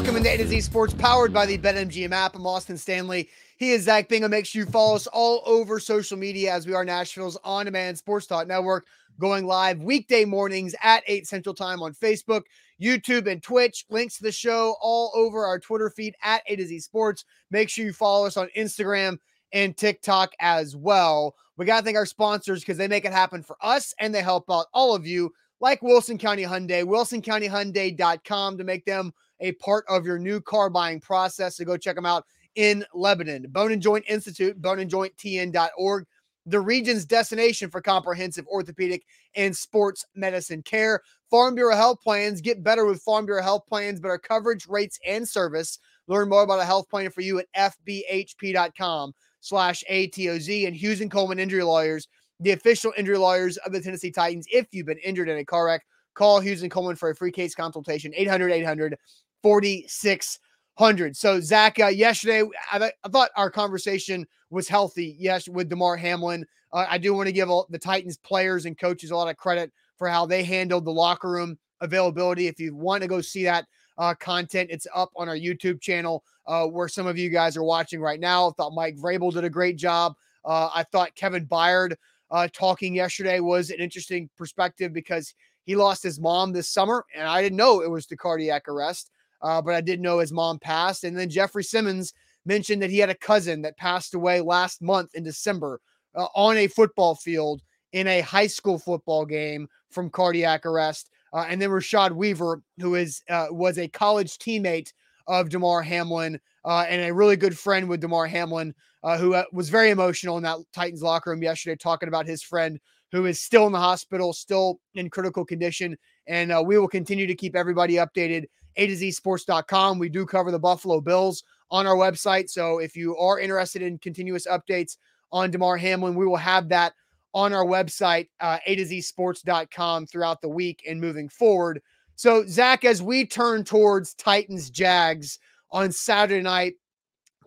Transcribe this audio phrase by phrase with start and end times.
[0.00, 2.34] Welcome into A to Z Sports, powered by the BetMGM app.
[2.34, 3.28] I'm Austin Stanley.
[3.58, 4.30] He is Zach Bingham.
[4.30, 7.98] Make sure you follow us all over social media as we are Nashville's on demand
[7.98, 8.86] sports talk network,
[9.18, 12.44] going live weekday mornings at 8 Central Time on Facebook,
[12.82, 13.84] YouTube, and Twitch.
[13.90, 17.26] Links to the show all over our Twitter feed at A to Z Sports.
[17.50, 19.18] Make sure you follow us on Instagram
[19.52, 21.34] and TikTok as well.
[21.58, 24.22] We got to thank our sponsors because they make it happen for us and they
[24.22, 25.30] help out all of you,
[25.60, 31.00] like Wilson County Hyundai, wilsoncountyhyundai.com to make them a part of your new car buying
[31.00, 31.56] process.
[31.56, 33.46] So go check them out in Lebanon.
[33.48, 36.06] Bone and Joint Institute, boneandjointtn.org,
[36.46, 39.04] the region's destination for comprehensive orthopedic
[39.36, 41.00] and sports medicine care.
[41.30, 42.40] Farm Bureau Health Plans.
[42.40, 45.78] Get better with Farm Bureau Health Plans, better coverage, rates, and service.
[46.08, 51.10] Learn more about a health plan for you at fbhp.com slash ATOZ and Hughes and
[51.10, 52.08] Coleman Injury Lawyers,
[52.40, 54.46] the official injury lawyers of the Tennessee Titans.
[54.50, 55.82] If you've been injured in a car wreck,
[56.14, 58.96] call Hughes and Coleman for a free case consultation, 800 800
[59.42, 61.16] 4600.
[61.16, 66.44] So, Zach, uh, yesterday, I, I, thought our conversation was healthy, yes, with Damar Hamlin.
[66.72, 69.72] Uh, I do want to give the Titans players and coaches a lot of credit
[69.96, 72.46] for how they handled the locker room availability.
[72.46, 73.66] If you want to go see that
[73.98, 77.62] uh, content, it's up on our YouTube channel uh, where some of you guys are
[77.62, 78.48] watching right now.
[78.48, 80.14] I thought Mike Vrabel did a great job.
[80.44, 81.94] Uh, I thought Kevin Byard
[82.30, 87.28] uh, talking yesterday was an interesting perspective because he lost his mom this summer, and
[87.28, 89.10] I didn't know it was the cardiac arrest
[89.42, 91.04] uh, but I did know his mom passed.
[91.04, 92.12] And then Jeffrey Simmons
[92.44, 95.80] mentioned that he had a cousin that passed away last month in December
[96.14, 101.10] uh, on a football field in a high school football game from cardiac arrest.
[101.32, 104.92] Uh, and then Rashad Weaver, who is uh, was a college teammate
[105.26, 109.44] of Damar Hamlin uh, and a really good friend with Damar Hamlin, uh, who uh,
[109.52, 112.80] was very emotional in that Titans locker room yesterday, talking about his friend
[113.12, 115.96] who is still in the hospital, still in critical condition.
[116.26, 118.44] And we will continue to keep everybody updated
[118.76, 119.98] a to Z sports.com.
[119.98, 122.50] We do cover the Buffalo Bills on our website.
[122.50, 124.96] So if you are interested in continuous updates
[125.32, 126.94] on Damar Hamlin, we will have that
[127.32, 131.80] on our website, uh, A to Z sports.com throughout the week and moving forward.
[132.16, 135.38] So, Zach, as we turn towards Titans Jags
[135.70, 136.74] on Saturday night,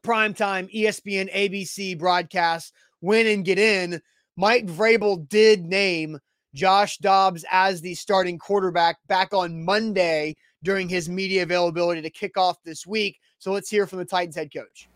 [0.03, 4.01] primetime ESPN ABC broadcast, win and get in,
[4.35, 6.17] Mike Vrabel did name
[6.55, 12.37] Josh Dobbs as the starting quarterback back on Monday during his media availability to kick
[12.37, 13.19] off this week.
[13.37, 14.87] So let's hear from the Titans head coach.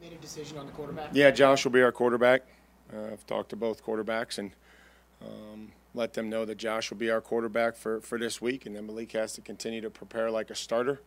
[0.00, 1.10] Made a decision on the quarterback.
[1.12, 2.42] Yeah, Josh will be our quarterback.
[2.94, 4.52] Uh, I've talked to both quarterbacks and
[5.22, 8.74] um, let them know that Josh will be our quarterback for, for this week, and
[8.76, 11.00] then Malik has to continue to prepare like a starter.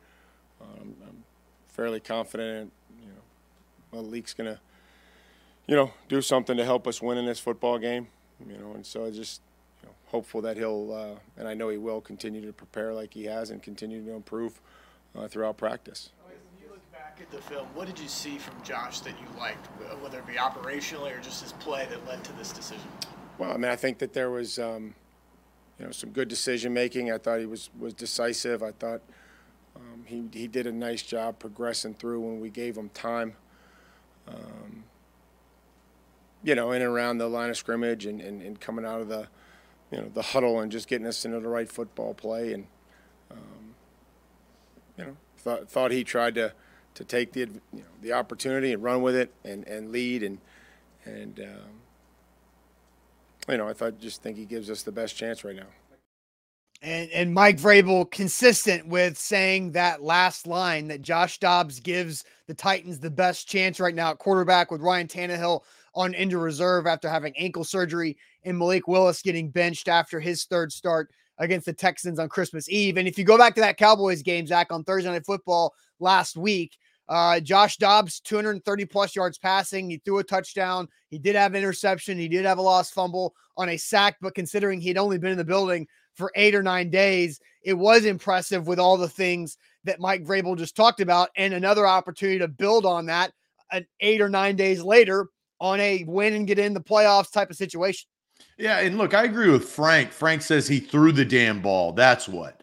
[0.62, 1.24] Um, I'm
[1.68, 2.72] fairly confident,
[3.02, 4.59] you know, Malik's gonna,
[5.68, 8.08] you know, do something to help us win in this football game.
[8.47, 9.42] You know, and so I just
[10.13, 13.50] hopeful that he'll, uh, and I know he will, continue to prepare like he has
[13.50, 14.62] and continue to improve
[15.18, 16.12] uh, throughout practice.
[16.24, 19.40] When you look back at the film, what did you see from Josh that you
[19.40, 19.66] liked,
[20.03, 22.88] whether it be operationally or just his play that led to this decision?
[23.40, 24.94] Well, I mean, I think that there was, um,
[25.79, 27.12] you know, some good decision making.
[27.12, 28.62] I thought he was was decisive.
[28.62, 29.01] I thought
[29.75, 33.34] um, he he did a nice job progressing through when we gave him time.
[34.28, 34.84] Um,
[36.44, 39.07] you know, in and around the line of scrimmage and, and, and coming out of
[39.07, 39.28] the
[39.94, 42.54] you know, the huddle and just getting us into the right football play.
[42.54, 42.66] And,
[43.30, 43.76] um,
[44.98, 46.52] you know, thought, thought he tried to,
[46.96, 50.24] to take the, you know, the opportunity and run with it and, and lead.
[50.24, 50.40] And,
[51.06, 51.70] and um,
[53.48, 55.68] you know, I thought, just think he gives us the best chance right now.
[56.81, 62.56] And, and Mike Vrabel consistent with saying that last line that Josh Dobbs gives the
[62.56, 65.62] Titans the best chance right now at quarterback with Ryan Tannehill
[65.94, 70.72] on injured reserve after having ankle surgery and Malik Willis getting benched after his third
[70.72, 72.98] start against the Texans on Christmas Eve.
[72.98, 76.38] And if you go back to that Cowboys game, Zach, on Thursday Night Football last
[76.38, 76.78] week,
[77.09, 79.90] uh, Josh Dobbs, 230 plus yards passing.
[79.90, 80.88] He threw a touchdown.
[81.09, 82.18] He did have interception.
[82.18, 85.38] He did have a lost fumble on a sack, but considering he'd only been in
[85.38, 90.00] the building for eight or nine days, it was impressive with all the things that
[90.00, 93.34] Mike Vrabel just talked about, and another opportunity to build on that.
[93.72, 95.28] An eight or nine days later,
[95.60, 98.07] on a win and get in the playoffs type of situation.
[98.57, 100.12] Yeah, and look, I agree with Frank.
[100.12, 101.91] Frank says he threw the damn ball.
[101.91, 102.62] That's what.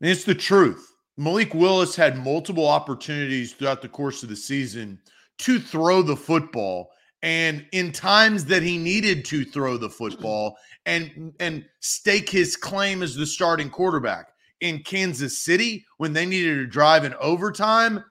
[0.00, 0.94] And it's the truth.
[1.16, 4.98] Malik Willis had multiple opportunities throughout the course of the season
[5.38, 6.90] to throw the football
[7.22, 10.56] and in times that he needed to throw the football
[10.86, 14.28] and and stake his claim as the starting quarterback
[14.60, 18.02] in Kansas City when they needed to drive in overtime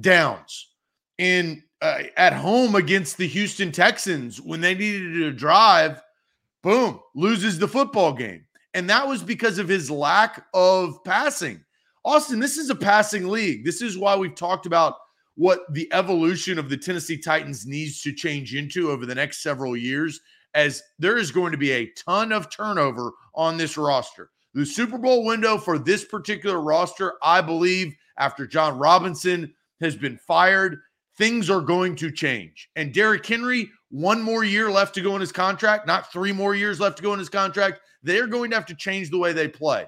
[0.00, 0.68] downs
[1.18, 6.00] in uh, at home against the Houston Texans when they needed to drive,
[6.64, 8.44] boom, loses the football game.
[8.72, 11.62] And that was because of his lack of passing.
[12.04, 13.64] Austin, this is a passing league.
[13.64, 14.94] This is why we've talked about
[15.36, 19.76] what the evolution of the Tennessee Titans needs to change into over the next several
[19.76, 20.20] years,
[20.54, 24.30] as there is going to be a ton of turnover on this roster.
[24.54, 30.16] The Super Bowl window for this particular roster, I believe, after Jon Robinson has been
[30.16, 30.78] fired,
[31.18, 32.70] things are going to change.
[32.76, 36.56] And Derrick Henry, one more year left to go in his contract, not three more
[36.56, 37.80] years left to go in his contract.
[38.02, 39.86] They're going to have to change the way they play.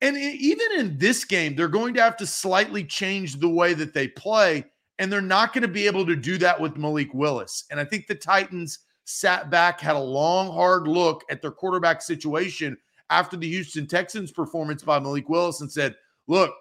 [0.00, 3.92] And even in this game, they're going to have to slightly change the way that
[3.92, 4.64] they play.
[4.98, 7.64] And they're not going to be able to do that with Malik Willis.
[7.70, 12.00] And I think the Titans sat back, had a long, hard look at their quarterback
[12.00, 12.74] situation
[13.10, 15.94] after the Houston Texans performance by Malik Willis and said,
[16.26, 16.54] look,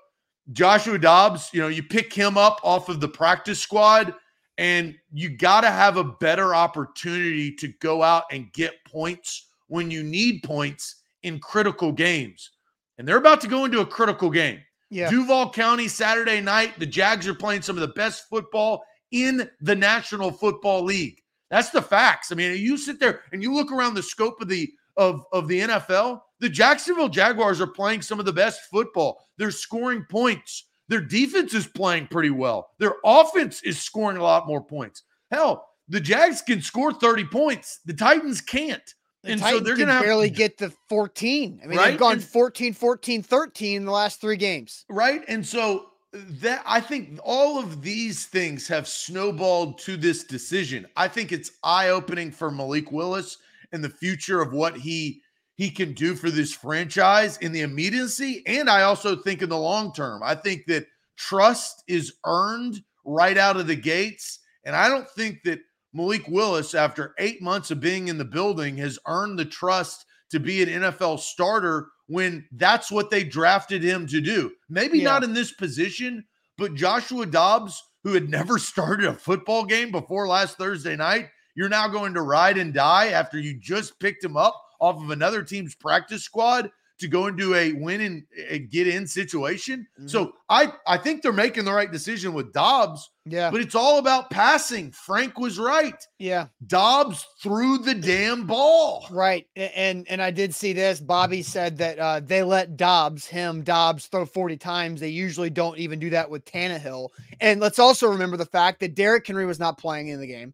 [0.51, 4.13] Joshua Dobbs, you know, you pick him up off of the practice squad
[4.57, 9.91] and you got to have a better opportunity to go out and get points when
[9.91, 12.51] you need points in critical games.
[12.97, 14.61] And they're about to go into a critical game.
[14.89, 15.09] Yeah.
[15.09, 19.75] Duval County Saturday night, the Jags are playing some of the best football in the
[19.75, 21.21] National Football League.
[21.49, 22.31] That's the facts.
[22.31, 25.47] I mean, you sit there and you look around the scope of the of, of
[25.47, 29.27] the NFL, the Jacksonville Jaguars are playing some of the best football.
[29.37, 30.69] They're scoring points.
[30.87, 32.69] Their defense is playing pretty well.
[32.79, 35.03] Their offense is scoring a lot more points.
[35.31, 37.79] Hell, the Jags can score 30 points.
[37.85, 38.83] The Titans can't.
[39.23, 41.59] The and Titans so they're going to barely get the 14.
[41.63, 41.91] I mean, right?
[41.91, 44.85] they've gone 14, 14, 13 in the last three games.
[44.89, 45.23] Right.
[45.27, 50.85] And so uh, that I think all of these things have snowballed to this decision.
[50.95, 53.37] I think it's eye-opening for Malik Willis
[53.71, 55.21] and the future of what he
[55.55, 58.43] he can do for this franchise in the immediacy.
[58.45, 60.87] And I also think in the long term, I think that
[61.17, 64.39] trust is earned right out of the gates.
[64.65, 65.59] And I don't think that
[65.93, 70.39] Malik Willis, after eight months of being in the building, has earned the trust to
[70.39, 74.51] be an NFL starter when that's what they drafted him to do.
[74.69, 75.05] Maybe yeah.
[75.05, 76.25] not in this position,
[76.57, 81.69] but Joshua Dobbs, who had never started a football game before last Thursday night, you're
[81.69, 85.43] now going to ride and die after you just picked him up off of another
[85.43, 89.85] team's practice squad to go into a win and, and get in situation.
[89.99, 90.07] Mm-hmm.
[90.07, 93.09] So I I think they're making the right decision with Dobbs.
[93.25, 93.51] Yeah.
[93.51, 94.91] But it's all about passing.
[94.91, 95.95] Frank was right.
[96.19, 96.47] Yeah.
[96.67, 99.07] Dobbs threw the damn ball.
[99.11, 99.47] Right.
[99.55, 100.99] And and I did see this.
[100.99, 105.01] Bobby said that uh, they let Dobbs, him, Dobbs throw 40 times.
[105.01, 107.09] They usually don't even do that with Tannehill.
[107.41, 110.53] And let's also remember the fact that Derrick Henry was not playing in the game.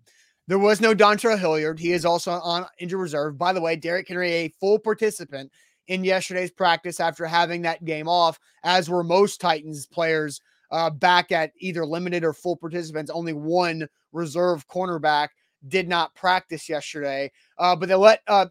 [0.51, 1.79] There was no Dontrell Hilliard.
[1.79, 3.37] He is also on injured reserve.
[3.37, 5.49] By the way, Derrick Henry, a full participant
[5.87, 11.31] in yesterday's practice after having that game off, as were most Titans players uh, back
[11.31, 13.09] at either limited or full participants.
[13.09, 15.29] Only one reserve cornerback
[15.69, 18.47] did not practice yesterday, uh, but they let uh,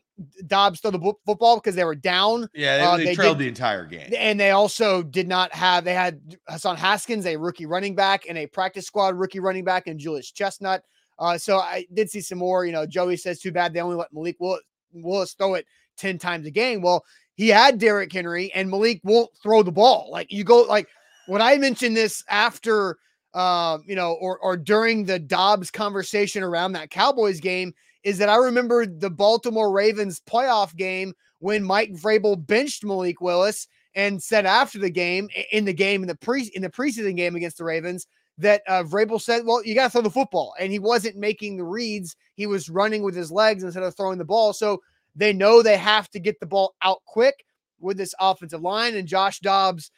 [0.47, 2.49] Dobbs throw the football because they were down.
[2.55, 5.53] Yeah, they, uh, they, they trailed did, the entire game, and they also did not
[5.53, 5.85] have.
[5.85, 9.87] They had Hassan Haskins, a rookie running back, and a practice squad rookie running back,
[9.87, 10.83] and Julius Chestnut.
[11.21, 12.67] Uh, so I did see some more.
[12.67, 14.63] You know, Joey says too bad they only let Malik Willis,
[14.93, 15.67] Willis throw it
[15.99, 16.83] 10 times a game.
[16.83, 20.09] Well, he had Derrick Henry and Malik won't throw the ball.
[20.11, 20.89] Like you go like
[21.27, 22.97] when I mentioned this after
[23.35, 28.29] um, you know, or or during the Dobbs conversation around that Cowboys game, is that
[28.29, 34.47] I remember the Baltimore Ravens playoff game when Mike Vrabel benched Malik Willis and said
[34.47, 37.65] after the game in the game in the pre in the preseason game against the
[37.65, 38.07] Ravens
[38.41, 40.55] that uh, Vrabel said, well, you got to throw the football.
[40.59, 42.17] And he wasn't making the reads.
[42.35, 44.53] He was running with his legs instead of throwing the ball.
[44.53, 44.81] So
[45.15, 47.45] they know they have to get the ball out quick
[47.79, 48.97] with this offensive line.
[48.97, 49.91] And Josh Dobbs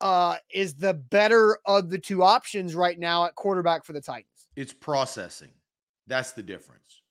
[0.00, 4.26] uh, is the better of the two options right now at quarterback for the Titans.
[4.56, 5.50] It's processing.
[6.06, 7.02] That's the difference.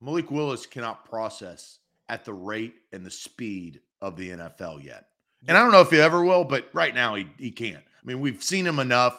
[0.00, 5.06] Malik Willis cannot process at the rate and the speed of the NFL yet.
[5.48, 7.82] And I don't know if he ever will, but right now he, he can't.
[7.82, 9.18] I mean, we've seen him enough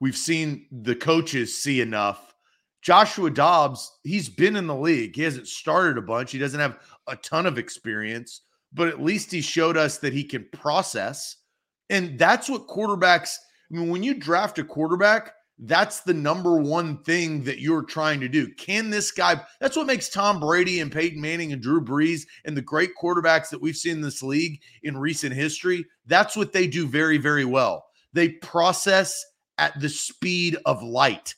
[0.00, 2.34] We've seen the coaches see enough.
[2.82, 5.14] Joshua Dobbs, he's been in the league.
[5.14, 6.32] He hasn't started a bunch.
[6.32, 8.40] He doesn't have a ton of experience,
[8.72, 11.36] but at least he showed us that he can process.
[11.90, 13.34] And that's what quarterbacks,
[13.70, 18.18] I mean, when you draft a quarterback, that's the number one thing that you're trying
[18.20, 18.48] to do.
[18.54, 19.42] Can this guy?
[19.60, 23.50] That's what makes Tom Brady and Peyton Manning and Drew Brees and the great quarterbacks
[23.50, 25.84] that we've seen in this league in recent history.
[26.06, 27.84] That's what they do very, very well.
[28.14, 29.22] They process
[29.60, 31.34] at the speed of light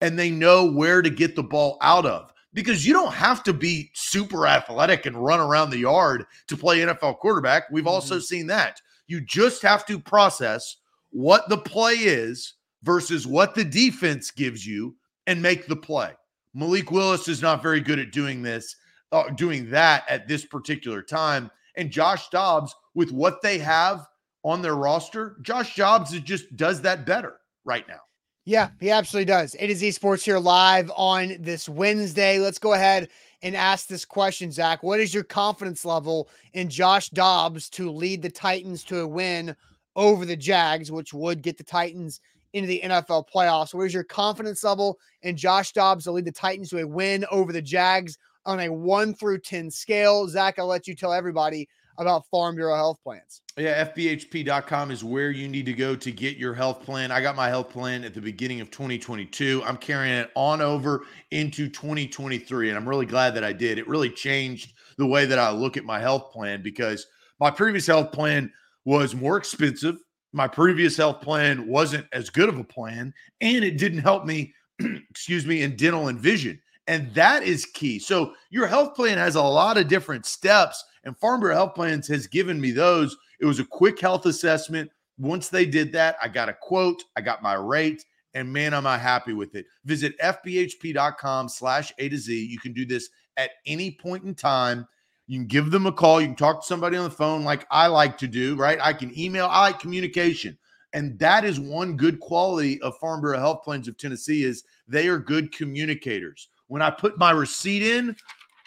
[0.00, 3.52] and they know where to get the ball out of because you don't have to
[3.52, 7.64] be super athletic and run around the yard to play NFL quarterback.
[7.70, 7.88] We've mm-hmm.
[7.88, 8.80] also seen that.
[9.06, 10.76] You just have to process
[11.10, 14.96] what the play is versus what the defense gives you
[15.26, 16.12] and make the play.
[16.54, 18.74] Malik Willis is not very good at doing this,
[19.12, 21.50] uh, doing that at this particular time.
[21.76, 24.06] And Josh Dobbs, with what they have
[24.42, 28.00] on their roster, Josh Dobbs just does that better right now.
[28.46, 29.54] Yeah, he absolutely does.
[29.58, 32.38] A to Z Sports here live on this Wednesday.
[32.38, 33.10] Let's go ahead
[33.42, 34.82] and ask this question, Zach.
[34.82, 39.54] What is your confidence level in Josh Dobbs to lead the Titans to a win
[39.96, 42.22] over the Jags, which would get the Titans
[42.54, 43.74] into the NFL playoffs?
[43.74, 47.52] Where's your confidence level in Josh Dobbs to lead the Titans to a win over
[47.52, 50.26] the Jags on a one through 10 scale?
[50.26, 53.42] Zach, I'll let you tell everybody about Farm Bureau health plans.
[53.56, 57.10] Yeah, FBHP.com is where you need to go to get your health plan.
[57.10, 59.62] I got my health plan at the beginning of 2022.
[59.66, 61.02] I'm carrying it on over
[61.32, 63.78] into 2023, and I'm really glad that I did.
[63.78, 67.06] It really changed the way that I look at my health plan because
[67.40, 68.52] my previous health plan
[68.84, 69.96] was more expensive.
[70.32, 74.54] My previous health plan wasn't as good of a plan, and it didn't help me,
[75.10, 76.60] excuse me, in dental and vision.
[76.86, 77.98] And that is key.
[77.98, 82.06] So, your health plan has a lot of different steps and Farm Bureau Health Plans
[82.08, 83.16] has given me those.
[83.40, 84.90] It was a quick health assessment.
[85.18, 88.86] Once they did that, I got a quote, I got my rate, and man, am
[88.86, 89.66] I happy with it.
[89.84, 92.46] Visit fbhp.com slash A to Z.
[92.46, 94.86] You can do this at any point in time.
[95.26, 96.20] You can give them a call.
[96.20, 98.78] You can talk to somebody on the phone like I like to do, right?
[98.80, 99.46] I can email.
[99.50, 100.56] I like communication.
[100.94, 105.06] And that is one good quality of Farm Bureau Health Plans of Tennessee is they
[105.08, 106.48] are good communicators.
[106.68, 108.16] When I put my receipt in,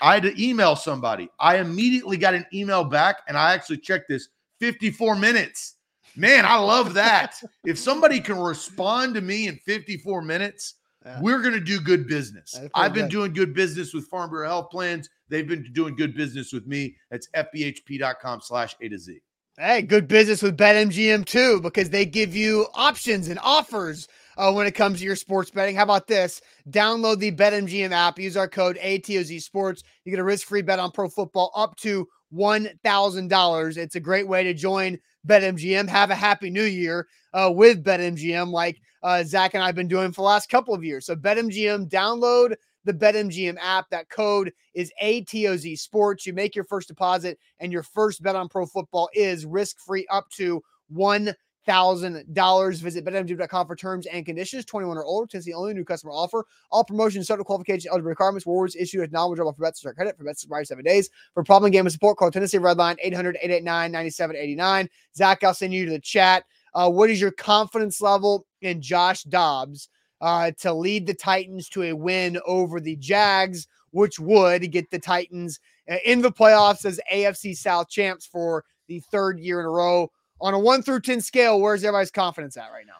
[0.02, 1.30] I had to email somebody.
[1.40, 4.30] I immediately got an email back, and I actually checked this
[4.60, 5.76] 54 minutes.
[6.16, 7.42] Man, I love that.
[7.66, 11.22] if somebody can respond to me in 54 minutes, yeah.
[11.22, 12.60] we're going to do good business.
[12.74, 13.12] I've been good.
[13.12, 15.08] doing good business with Farm Bureau Health Plans.
[15.30, 16.96] They've been doing good business with me.
[17.10, 19.20] That's fbhp.com slash A to Z.
[19.58, 24.68] Hey, good business with BetMGM too, because they give you options and offers uh, when
[24.68, 25.76] it comes to your sports betting.
[25.76, 26.42] How about this?
[26.70, 29.84] Download the BetMGM app, use our code ATOZ Sports.
[30.06, 33.78] You get a risk free bet on pro football up to $1,000.
[33.78, 34.98] It's a great way to join
[35.28, 35.88] BetMGM.
[35.90, 39.88] Have a happy new year uh, with BetMGM, like uh, Zach and I have been
[39.88, 41.06] doing for the last couple of years.
[41.06, 43.90] So, BetMGM, download the BetMGM app.
[43.90, 46.26] That code is ATOZ Sports.
[46.26, 50.06] You make your first deposit, and your first bet on pro football is risk free
[50.10, 51.34] up to one
[51.66, 52.80] thousand dollars.
[52.80, 54.66] Visit betmgm.com for terms and conditions.
[54.66, 55.28] 21 or older.
[55.28, 56.46] Tennessee only new customer offer.
[56.72, 60.24] All promotions, subject qualification, eligibility requirements, rewards issued as knowledgeable for bets start credit for
[60.24, 61.10] bets expire seven days.
[61.34, 64.90] For problem game support, call Tennessee Red Line 800-889-9789.
[65.16, 66.44] Zach, I'll send you to the chat.
[66.74, 69.90] Uh, what is your confidence level in Josh Dobbs
[70.22, 75.00] uh, to lead the Titans to a win over the Jags, which would get the
[75.00, 75.60] Titans
[75.92, 80.12] uh, in the playoffs as AFC South champs for the third year in a row?
[80.42, 82.94] On a one through 10 scale, where's everybody's confidence at right now?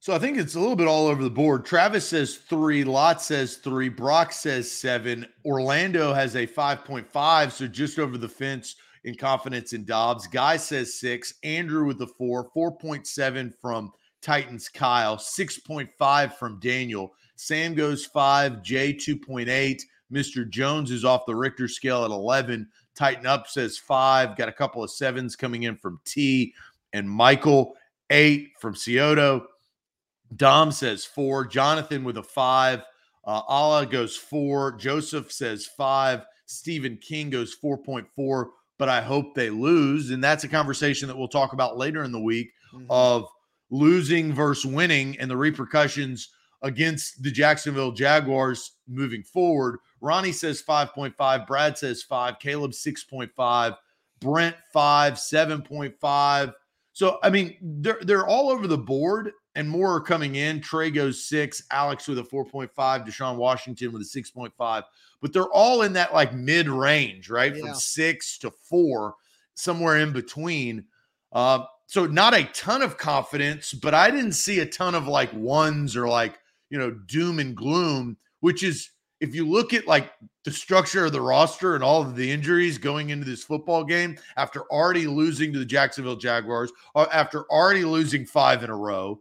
[0.00, 1.64] So I think it's a little bit all over the board.
[1.64, 7.98] Travis says three, Lot says three, Brock says seven, Orlando has a 5.5, so just
[7.98, 10.26] over the fence in confidence in Dobbs.
[10.26, 13.90] Guy says six, Andrew with the four, 4.7 from
[14.22, 17.12] Titans Kyle, 6.5 from Daniel.
[17.36, 19.80] Sam goes five, Jay 2.8.
[20.12, 20.48] Mr.
[20.48, 22.68] Jones is off the Richter scale at 11.
[22.94, 24.36] Tighten up says five.
[24.36, 26.54] Got a couple of sevens coming in from T
[26.96, 27.74] and Michael,
[28.10, 29.46] eight from Scioto.
[30.34, 31.46] Dom says four.
[31.46, 32.80] Jonathan with a five.
[33.24, 34.72] Uh, Allah goes four.
[34.72, 36.24] Joseph says five.
[36.46, 38.46] Stephen King goes 4.4,
[38.78, 40.10] but I hope they lose.
[40.10, 42.86] And that's a conversation that we'll talk about later in the week mm-hmm.
[42.88, 43.28] of
[43.70, 46.30] losing versus winning and the repercussions
[46.62, 49.78] against the Jacksonville Jaguars moving forward.
[50.00, 51.46] Ronnie says 5.5.
[51.46, 52.38] Brad says five.
[52.38, 53.76] Caleb 6.5.
[54.20, 56.54] Brent 5, 7.5.
[56.96, 60.62] So I mean, they're they're all over the board, and more are coming in.
[60.62, 64.54] Trey goes six, Alex with a four point five, Deshaun Washington with a six point
[64.56, 64.84] five,
[65.20, 67.60] but they're all in that like mid range, right, yeah.
[67.60, 69.16] from six to four,
[69.52, 70.86] somewhere in between.
[71.32, 75.30] Uh, so not a ton of confidence, but I didn't see a ton of like
[75.34, 76.38] ones or like
[76.70, 78.88] you know doom and gloom, which is
[79.20, 80.12] if you look at like
[80.44, 84.16] the structure of the roster and all of the injuries going into this football game
[84.36, 89.20] after already losing to the Jacksonville Jaguars, uh, after already losing five in a row,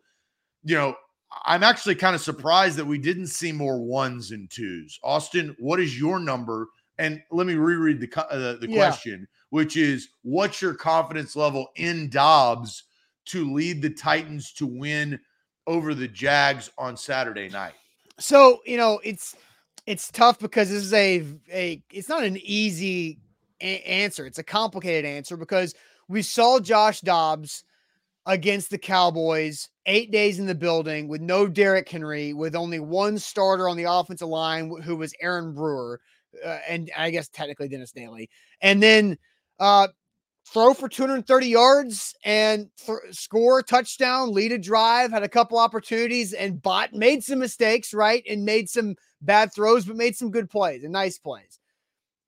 [0.63, 0.95] you know,
[1.43, 4.99] I'm actually kind of surprised that we didn't see more ones and twos.
[5.03, 6.67] Austin, what is your number?
[6.97, 8.75] And let me reread the uh, the yeah.
[8.75, 12.83] question, which is, what's your confidence level in Dobbs
[13.25, 15.19] to lead the Titans to win
[15.67, 17.73] over the Jags on Saturday night?
[18.17, 19.35] So you know, it's
[19.85, 23.19] it's tough because this is a a it's not an easy
[23.61, 24.25] a- answer.
[24.25, 25.73] It's a complicated answer because
[26.07, 27.63] we saw Josh Dobbs
[28.25, 33.19] against the Cowboys eight days in the building with no Derrick Henry, with only one
[33.19, 35.99] starter on the offensive line who was Aaron Brewer,
[36.43, 38.29] uh, and I guess technically Dennis Daly,
[38.61, 39.17] and then
[39.59, 39.87] uh,
[40.45, 45.57] throw for 230 yards and th- score a touchdown, lead a drive, had a couple
[45.57, 48.23] opportunities, and Bot made some mistakes, right?
[48.29, 51.59] And made some bad throws, but made some good plays and nice plays.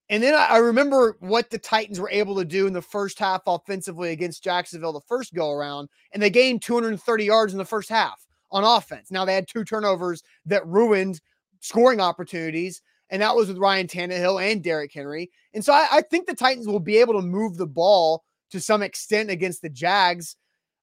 [0.10, 3.20] And then I, I remember what the Titans were able to do in the first
[3.20, 7.66] half offensively against Jacksonville the first go around, and they gained 230 yards in the
[7.66, 9.12] first half on offense.
[9.12, 11.22] Now they had two turnovers that ruined
[11.60, 15.32] scoring opportunities, and that was with Ryan Tannehill and Derrick Henry.
[15.54, 18.60] And so I, I, think the Titans will be able to move the ball to
[18.60, 20.36] some extent against the Jags.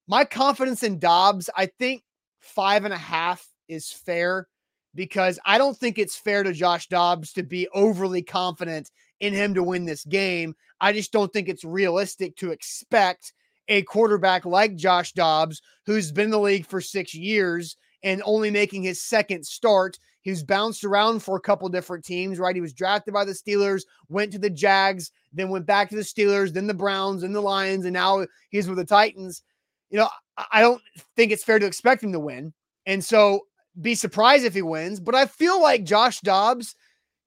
[0.09, 2.03] My confidence in Dobbs, I think
[2.41, 4.49] five and a half is fair
[4.95, 8.91] because I don't think it's fair to Josh Dobbs to be overly confident
[9.21, 10.55] in him to win this game.
[10.81, 13.33] I just don't think it's realistic to expect
[13.69, 18.51] a quarterback like Josh Dobbs, who's been in the league for six years and only
[18.51, 19.99] making his second start.
[20.25, 22.55] He's bounced around for a couple different teams, right?
[22.55, 26.03] He was drafted by the Steelers, went to the Jags, then went back to the
[26.03, 29.43] Steelers, then the Browns, and the Lions, and now he's with the Titans.
[29.91, 30.09] You know,
[30.51, 30.81] I don't
[31.15, 32.55] think it's fair to expect him to win.
[32.87, 33.41] And so
[33.83, 36.75] be surprised if he wins, but I feel like Josh Dobbs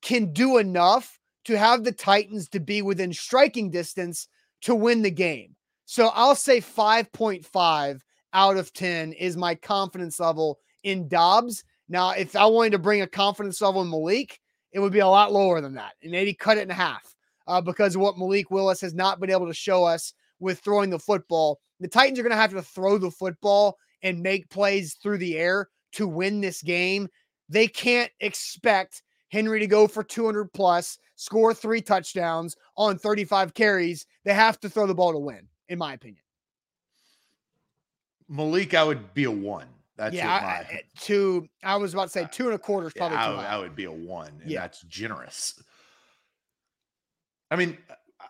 [0.01, 4.27] can do enough to have the Titans to be within striking distance
[4.61, 5.55] to win the game.
[5.85, 7.99] So I'll say 5.5
[8.33, 11.63] out of 10 is my confidence level in Dobbs.
[11.89, 14.39] Now, if I wanted to bring a confidence level in Malik,
[14.71, 17.15] it would be a lot lower than that and maybe cut it in half
[17.47, 20.89] uh, because of what Malik Willis has not been able to show us with throwing
[20.89, 21.59] the football.
[21.79, 25.37] The Titans are going to have to throw the football and make plays through the
[25.37, 27.07] air to win this game.
[27.49, 34.05] They can't expect Henry to go for 200 plus, score three touchdowns on 35 carries.
[34.25, 36.21] They have to throw the ball to win, in my opinion.
[38.29, 39.67] Malik, I would be a one.
[39.97, 41.47] That's yeah, I, eh, two.
[41.63, 43.17] I was about to say uh, two and a quarter is probably.
[43.17, 44.61] Yeah, I, I, would be a one, and yeah.
[44.61, 45.61] that's generous.
[47.49, 47.77] I mean,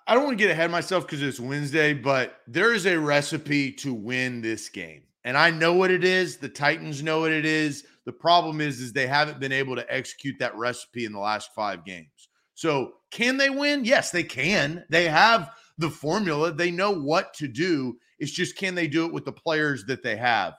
[0.07, 2.97] I don't want to get ahead of myself because it's Wednesday, but there is a
[2.97, 6.37] recipe to win this game, and I know what it is.
[6.37, 7.83] The Titans know what it is.
[8.05, 11.53] The problem is, is they haven't been able to execute that recipe in the last
[11.53, 12.29] five games.
[12.55, 13.83] So, can they win?
[13.83, 14.85] Yes, they can.
[14.89, 16.53] They have the formula.
[16.53, 17.97] They know what to do.
[18.19, 20.53] It's just can they do it with the players that they have?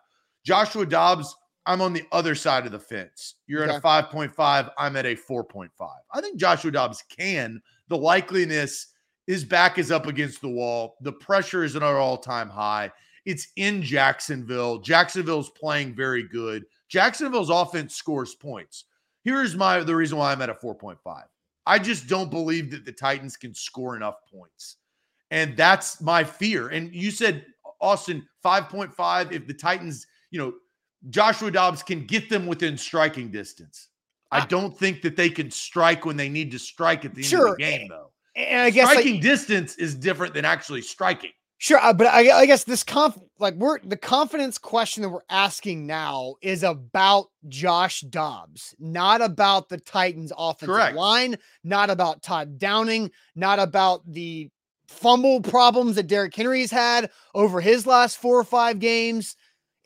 [0.49, 3.35] Joshua Dobbs, I'm on the other side of the fence.
[3.47, 3.75] You're okay.
[3.75, 4.71] at a 5.5.
[4.79, 5.69] I'm at a 4.5.
[5.79, 7.61] I think Joshua Dobbs can.
[7.89, 8.87] The likeliness,
[9.27, 10.97] his back is up against the wall.
[11.03, 12.91] The pressure is at an all time high.
[13.27, 14.79] It's in Jacksonville.
[14.79, 16.65] Jacksonville's playing very good.
[16.89, 18.85] Jacksonville's offense scores points.
[19.25, 20.97] Here's my the reason why I'm at a 4.5.
[21.67, 24.77] I just don't believe that the Titans can score enough points.
[25.31, 26.69] And that's my fear.
[26.69, 27.45] And you said,
[27.83, 29.31] Austin, 5.5.
[29.31, 30.55] If the Titans you know,
[31.11, 33.89] Joshua Dobbs can get them within striking distance.
[34.31, 37.31] I don't think that they can strike when they need to strike at the end
[37.31, 37.49] sure.
[37.49, 38.11] of the game, though.
[38.37, 41.33] And I guess striking like, distance is different than actually striking.
[41.61, 45.21] Sure, uh, but I, I, guess this conf like we're the confidence question that we're
[45.29, 50.97] asking now is about Josh Dobbs, not about the Titans' offensive Correct.
[50.97, 54.51] line, not about Todd Downing, not about the
[54.87, 59.35] fumble problems that Derrick Henry's had over his last four or five games.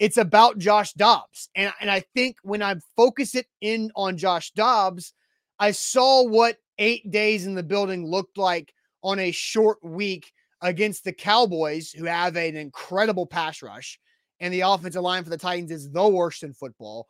[0.02, 1.48] It's about Josh Dobbs.
[1.54, 5.14] And, and I think when I focus it in on Josh Dobbs,
[5.60, 11.04] I saw what eight days in the building looked like on a short week against
[11.04, 14.00] the Cowboys, who have an incredible pass rush,
[14.40, 17.06] and the offensive line for the Titans is the worst in football.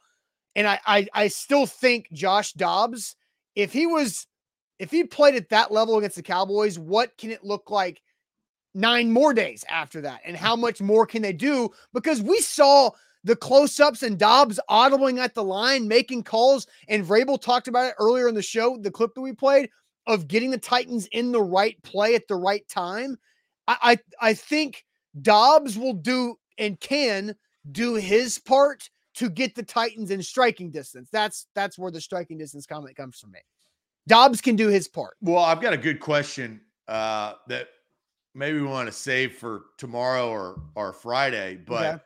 [0.55, 3.17] And I, I, I still think Josh Dobbs,
[3.55, 4.27] if he was,
[4.79, 8.03] if he played at that level against the Cowboys, what can it look like
[8.75, 10.21] nine more days after that.
[10.25, 11.71] And how much more can they do?
[11.93, 12.91] Because we saw
[13.25, 16.67] the close ups and Dobbs audibling at the line, making calls.
[16.89, 19.71] And Vrabel talked about it earlier in the show, the clip that we played
[20.07, 23.17] of getting the Titans in the right play at the right time.
[23.69, 24.85] I, I, I think
[25.21, 27.37] Dobbs will do and can
[27.71, 31.09] do his part to get the Titans in striking distance.
[31.13, 33.41] That's that's where the striking distance comment comes from me.
[34.09, 35.17] Dobbs can do his part.
[35.21, 37.69] Well, I've got a good question uh, that
[38.35, 42.03] maybe we want to save for tomorrow or or Friday, but okay.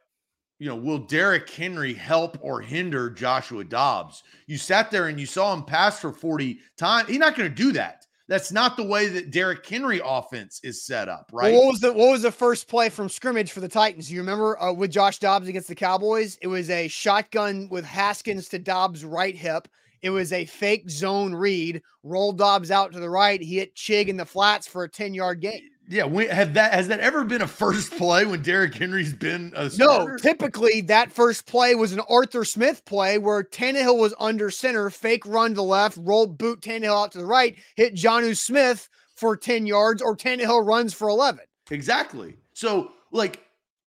[0.59, 4.23] you know, will Derrick Henry help or hinder Joshua Dobbs?
[4.47, 7.09] You sat there and you saw him pass for 40 times.
[7.09, 8.07] He's not going to do that.
[8.29, 11.53] That's not the way that Derrick Henry offense is set up, right?
[11.53, 14.11] Well, what was the what was the first play from scrimmage for the Titans?
[14.11, 16.37] You remember uh, with Josh Dobbs against the Cowboys?
[16.43, 19.69] It was a shotgun with Haskins to Dobbs' right hip.
[20.03, 21.83] It was a fake zone read.
[22.03, 23.41] Roll Dobbs out to the right.
[23.41, 25.71] He hit Chig in the flats for a 10 yard gain.
[25.88, 29.53] Yeah, we, have that has that ever been a first play when Derrick Henry's been
[29.55, 30.12] a starter?
[30.12, 34.90] No, typically that first play was an Arthur Smith play where Tannehill was under center,
[34.90, 38.88] fake run to the left, roll boot Tannehill out to the right, hit Jonnu Smith
[39.14, 41.44] for 10 yards, or Tannehill runs for 11.
[41.70, 42.37] Exactly.
[42.53, 43.42] So, like,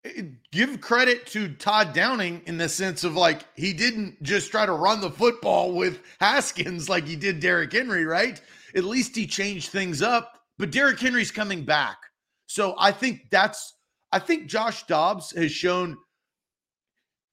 [0.06, 4.66] eh, give credit to Todd Downing in the sense of like he didn't just try
[4.66, 8.42] to run the football with Haskins like he did Derrick Henry, right?
[8.76, 10.39] At least he changed things up.
[10.60, 11.98] But Derrick Henry's coming back.
[12.46, 13.76] So I think that's
[14.12, 15.98] I think Josh Dobbs has shown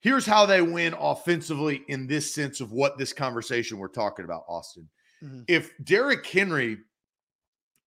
[0.00, 4.44] here's how they win offensively in this sense of what this conversation we're talking about,
[4.48, 4.88] Austin.
[5.22, 5.42] Mm-hmm.
[5.48, 6.78] If Derrick Henry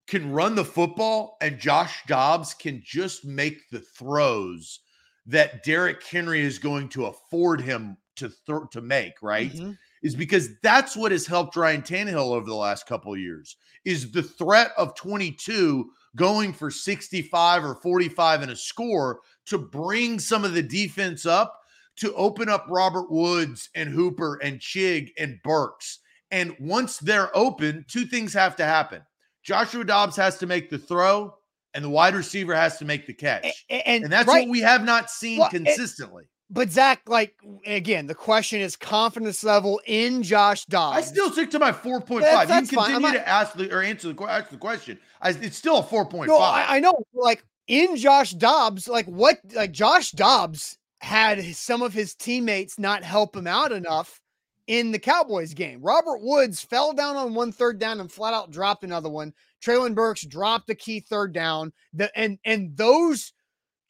[0.06, 4.80] can run the football and Josh Dobbs can just make the throws
[5.26, 9.52] that Derrick Henry is going to afford him to th- to make, right?
[9.52, 9.72] Mm-hmm.
[10.02, 13.56] Is because that's what has helped Ryan Tannehill over the last couple of years.
[13.84, 20.18] Is the threat of 22 going for 65 or 45 and a score to bring
[20.18, 21.60] some of the defense up
[21.96, 25.98] to open up Robert Woods and Hooper and Chig and Burks.
[26.30, 29.02] And once they're open, two things have to happen.
[29.42, 31.34] Joshua Dobbs has to make the throw,
[31.74, 33.64] and the wide receiver has to make the catch.
[33.68, 34.46] And, and, and that's right.
[34.46, 36.24] what we have not seen well, consistently.
[36.50, 37.34] But Zach, like
[37.64, 40.98] again, the question is confidence level in Josh Dobbs.
[40.98, 42.48] I still stick to my four point five.
[42.48, 44.98] You can continue not, to ask the or answer the ask the question.
[45.22, 46.66] I, it's still a four point no, five.
[46.68, 51.94] I, I know, like in Josh Dobbs, like what, like Josh Dobbs had some of
[51.94, 54.20] his teammates not help him out enough
[54.66, 55.80] in the Cowboys game.
[55.82, 59.32] Robert Woods fell down on one third down and flat out dropped another one.
[59.64, 61.72] Treylon Burks dropped a key third down.
[61.92, 63.32] The, and and those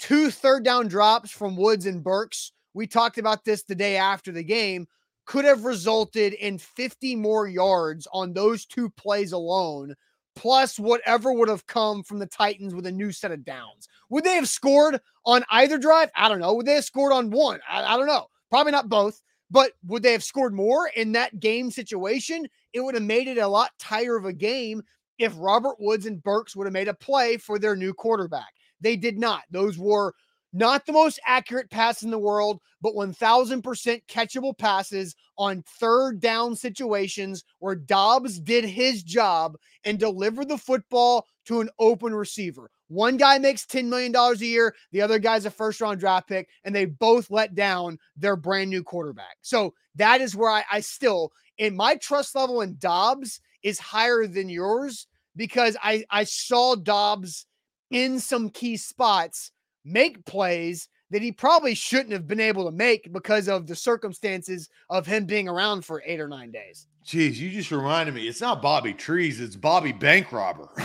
[0.00, 4.32] two third down drops from Woods and Burks, we talked about this the day after
[4.32, 4.86] the game,
[5.26, 9.94] could have resulted in 50 more yards on those two plays alone
[10.36, 13.88] plus whatever would have come from the Titans with a new set of downs.
[14.08, 16.10] Would they have scored on either drive?
[16.16, 16.54] I don't know.
[16.54, 17.60] Would they have scored on one?
[17.68, 18.26] I, I don't know.
[18.48, 22.48] Probably not both, but would they have scored more in that game situation?
[22.72, 24.82] It would have made it a lot tighter of a game
[25.18, 28.54] if Robert Woods and Burks would have made a play for their new quarterback.
[28.80, 29.42] They did not.
[29.50, 30.14] Those were
[30.52, 36.56] not the most accurate pass in the world, but 1000% catchable passes on third down
[36.56, 42.70] situations where Dobbs did his job and delivered the football to an open receiver.
[42.88, 46.48] One guy makes $10 million a year, the other guy's a first round draft pick,
[46.64, 49.36] and they both let down their brand new quarterback.
[49.42, 54.26] So that is where I, I still, in my trust level in Dobbs is higher
[54.26, 57.46] than yours because I, I saw Dobbs
[57.90, 59.52] in some key spots
[59.84, 64.68] make plays that he probably shouldn't have been able to make because of the circumstances
[64.88, 66.86] of him being around for eight or nine days.
[67.04, 68.28] Jeez, you just reminded me.
[68.28, 70.68] It's not Bobby Trees, it's Bobby Bank Robber.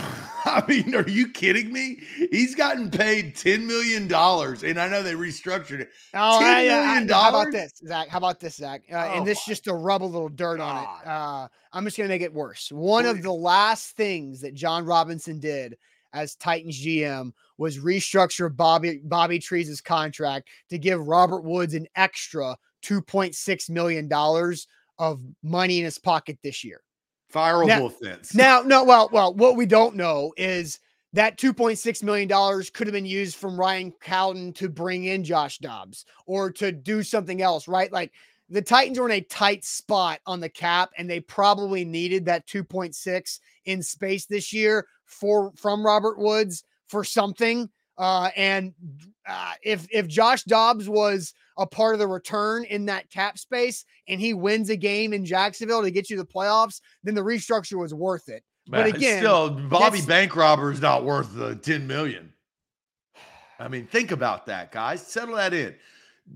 [0.46, 1.98] I mean, are you kidding me?
[2.30, 5.90] He's gotten paid $10 million, and I know they restructured it.
[6.14, 8.08] Oh, $10 million How about this, Zach?
[8.08, 8.82] How about this, Zach?
[8.90, 10.86] Uh, oh, and this just to rub a little dirt God.
[10.86, 11.06] on it.
[11.06, 12.70] Uh, I'm just going to make it worse.
[12.72, 13.10] One Please.
[13.10, 15.76] of the last things that Jon Robinson did
[16.16, 22.56] as Titans GM was restructure Bobby Bobby Trees' contract to give Robert Woods an extra
[22.82, 24.66] 2.6 million dollars
[24.98, 26.80] of money in his pocket this year.
[27.32, 28.34] Fireable now, offense.
[28.34, 30.78] Now, no, well, well, what we don't know is
[31.12, 35.58] that 2.6 million dollars could have been used from Ryan Cowden to bring in Josh
[35.58, 37.92] Dobbs or to do something else, right?
[37.92, 38.12] Like
[38.48, 42.46] the Titans were in a tight spot on the cap and they probably needed that
[42.46, 47.68] 2.6 in space this year for from Robert Woods for something.
[47.98, 48.74] Uh, and
[49.26, 53.84] uh, if if Josh Dobbs was a part of the return in that cap space
[54.08, 57.78] and he wins a game in Jacksonville to get you the playoffs, then the restructure
[57.78, 58.44] was worth it.
[58.68, 62.32] but again, still Bobby Bank Robber is not worth the 10 million.
[63.58, 65.06] I mean, think about that, guys.
[65.06, 65.74] Settle that in.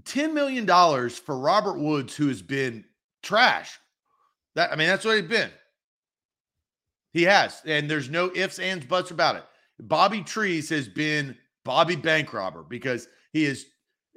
[0.05, 0.67] $10 million
[1.11, 2.85] for Robert Woods, who has been
[3.23, 3.79] trash.
[4.55, 5.51] That I mean, that's what he's been.
[7.13, 9.45] He has, and there's no ifs, ands, buts about it.
[9.81, 13.67] Bobby Trees has been Bobby Bank Robber because he is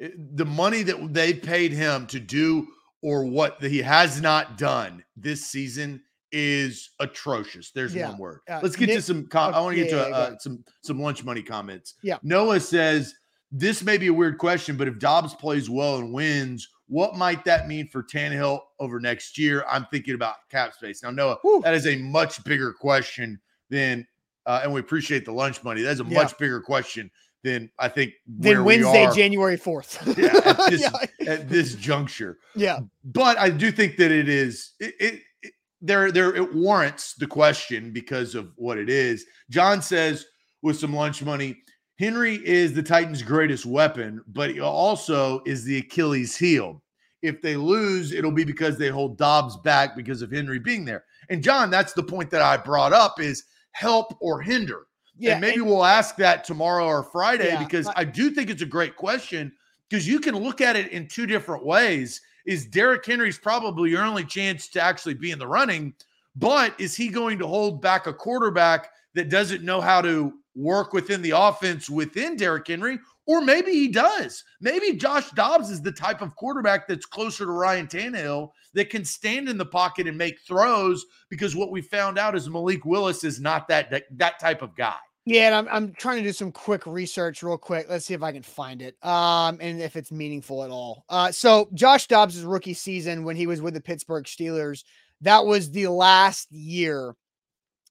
[0.01, 2.67] eh, the money that they paid him to do
[3.01, 6.01] or what he has not done this season
[6.31, 7.71] is atrocious.
[7.71, 8.09] There's yeah.
[8.09, 8.39] one word.
[8.49, 9.27] Uh, Let's get Nick, to some.
[9.27, 11.95] Com- I want to get yeah, to uh, some some lunch money comments.
[12.01, 12.17] Yeah.
[12.23, 13.13] Noah says
[13.51, 17.43] this may be a weird question, but if Dobbs plays well and wins, what might
[17.43, 19.65] that mean for Tannehill over next year?
[19.67, 21.01] I'm thinking about cap space.
[21.01, 23.39] Now, Noah, that is a much bigger question
[23.71, 24.05] than,
[24.45, 25.81] uh, and we appreciate the lunch money.
[25.81, 26.13] That's a yeah.
[26.13, 27.09] much bigger question
[27.43, 30.05] than I think than Wednesday, January 4th.
[30.17, 31.31] yeah, at, this, yeah.
[31.31, 32.37] at this juncture.
[32.53, 32.81] Yeah.
[33.03, 37.25] But I do think that it is, it, it, it there, there, it warrants the
[37.25, 39.25] question because of what it is.
[39.49, 40.27] John says,
[40.61, 41.57] with some lunch money,
[41.97, 46.82] Henry is the Titans' greatest weapon, but he also is the Achilles heel.
[47.23, 51.05] If they lose, it'll be because they hold Dobbs back because of Henry being there.
[51.29, 54.87] And John, that's the point that I brought up is help or hinder.
[55.17, 58.29] Yeah, and maybe and- we'll ask that tomorrow or Friday Yeah, because I- I do
[58.29, 59.51] think it's a great question
[59.89, 62.21] because you can look at it in two different ways.
[62.45, 65.93] Is Derrick Henry's probably your only chance to actually be in the running,
[66.35, 70.91] but is he going to hold back a quarterback that doesn't know how to work
[70.91, 72.99] within the offense within Derrick Henry?
[73.25, 74.43] Or maybe he does.
[74.59, 79.05] Maybe Josh Dobbs is the type of quarterback that's closer to Ryan Tannehill that can
[79.05, 83.23] stand in the pocket and make throws because what we found out is Malik Willis
[83.23, 84.97] is not that that, that type of guy.
[85.25, 87.87] Yeah, and I'm I'm trying to do some quick research real quick.
[87.89, 88.97] Let's see if I can find it.
[89.05, 91.05] Um, and if it's meaningful at all.
[91.07, 94.83] Uh, so Josh Dobbs' rookie season when he was with the Pittsburgh Steelers,
[95.21, 97.15] that was the last year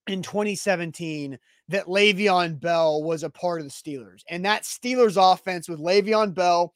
[0.06, 4.22] in 2017 that Le'Veon Bell was a part of the Steelers.
[4.28, 6.74] And that Steelers offense with Le'Veon Bell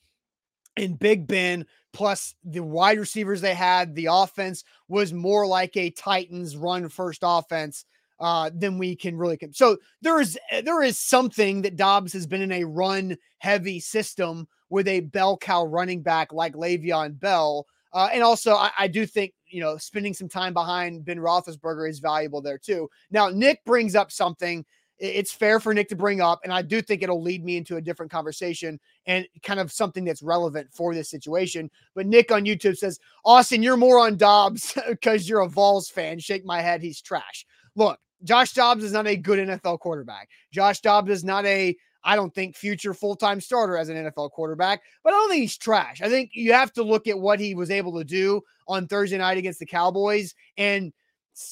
[0.77, 5.90] and Big Ben, plus the wide receivers they had, the offense was more like a
[5.90, 7.85] Titans run first offense
[8.20, 9.38] uh, than we can really.
[9.53, 14.49] So there is there is something that Dobbs has been in a run heavy system
[14.68, 17.66] with a bell cow running back like Le'Veon Bell.
[17.92, 21.89] Uh, and also, I, I do think you know spending some time behind Ben Roethlisberger
[21.89, 22.89] is valuable there too.
[23.11, 24.65] Now, Nick brings up something.
[24.99, 27.77] It's fair for Nick to bring up, and I do think it'll lead me into
[27.77, 31.71] a different conversation and kind of something that's relevant for this situation.
[31.95, 36.19] But Nick on YouTube says, Austin, you're more on Dobbs because you're a Vols fan.
[36.19, 36.81] Shake my head.
[36.81, 37.45] He's trash.
[37.75, 40.31] Look, Josh Dobbs is not a good NFL quarterback.
[40.51, 44.31] Josh Dobbs is not a, I don't think, future full time starter as an NFL
[44.31, 46.01] quarterback, but I don't think he's trash.
[46.01, 49.19] I think you have to look at what he was able to do on Thursday
[49.19, 50.92] night against the Cowboys and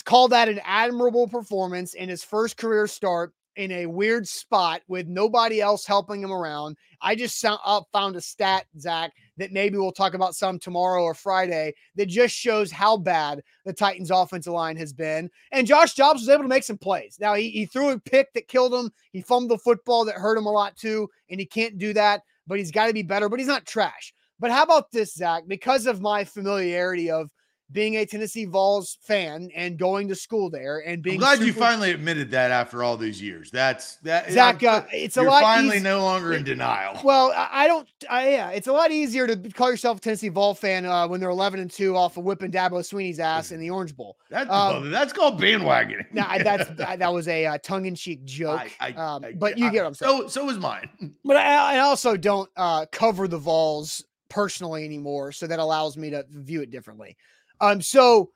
[0.04, 5.06] call that an admirable performance in his first career start in a weird spot with
[5.08, 6.76] nobody else helping him around.
[7.00, 11.14] I just uh, found a stat, Zach, that maybe we'll talk about some tomorrow or
[11.14, 15.30] Friday that just shows how bad the Titans' offensive line has been.
[15.52, 17.16] And Josh Dobbs was able to make some plays.
[17.20, 18.90] Now, he, he threw a pick that killed him.
[19.12, 21.08] He fumbled the football that hurt him a lot too.
[21.30, 24.12] And he can't do that, but he's got to be better, but he's not trash.
[24.40, 25.44] But how about this, Zach?
[25.46, 27.30] Because of my familiarity of
[27.74, 31.52] being a Tennessee Vols fan and going to school there and being I'm glad you
[31.52, 33.50] finally admitted that after all these years.
[33.50, 34.30] That's that.
[34.30, 36.98] Zach, uh, it's a you're lot finally eas- no longer in denial.
[37.02, 37.86] Well, I don't.
[38.08, 41.20] I, yeah, it's a lot easier to call yourself a Tennessee Vol fan uh, when
[41.20, 44.16] they're 11 and two off of whipping Dabo Swinney's ass in the Orange Bowl.
[44.30, 46.06] That's um, that's called bandwagoning.
[46.12, 49.70] Now I- that's that, that was a uh, tongue-in-cheek joke, I- I- um, but you
[49.72, 50.22] get what I'm saying.
[50.22, 50.88] So so is mine.
[51.24, 56.10] But I, I also don't uh, cover the Vols personally anymore, so that allows me
[56.10, 57.16] to view it differently.
[57.60, 58.30] Um, so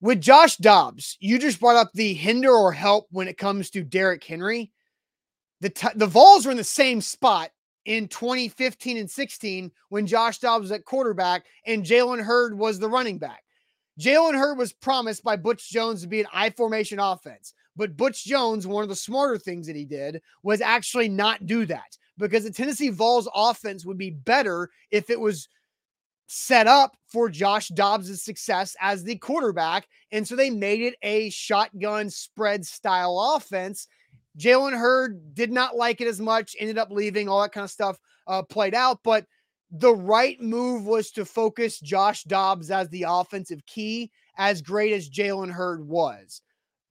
[0.00, 3.82] with Josh Dobbs, you just brought up the hinder or help when it comes to
[3.82, 4.70] Derrick Henry.
[5.60, 7.50] The t- the Vols were in the same spot
[7.86, 12.88] in 2015 and 16 when Josh Dobbs was at quarterback and Jalen Hurd was the
[12.88, 13.42] running back.
[13.98, 18.24] Jalen Hurd was promised by Butch Jones to be an I formation offense, but Butch
[18.24, 22.44] Jones, one of the smarter things that he did was actually not do that because
[22.44, 25.48] the Tennessee Vols offense would be better if it was
[26.26, 29.86] set up for Josh Dobbs' success as the quarterback.
[30.12, 33.88] And so they made it a shotgun spread style offense.
[34.38, 37.70] Jalen Hurd did not like it as much, ended up leaving, all that kind of
[37.70, 39.00] stuff uh, played out.
[39.02, 39.24] But
[39.70, 45.08] the right move was to focus Josh Dobbs as the offensive key, as great as
[45.08, 46.42] Jalen Hurd was.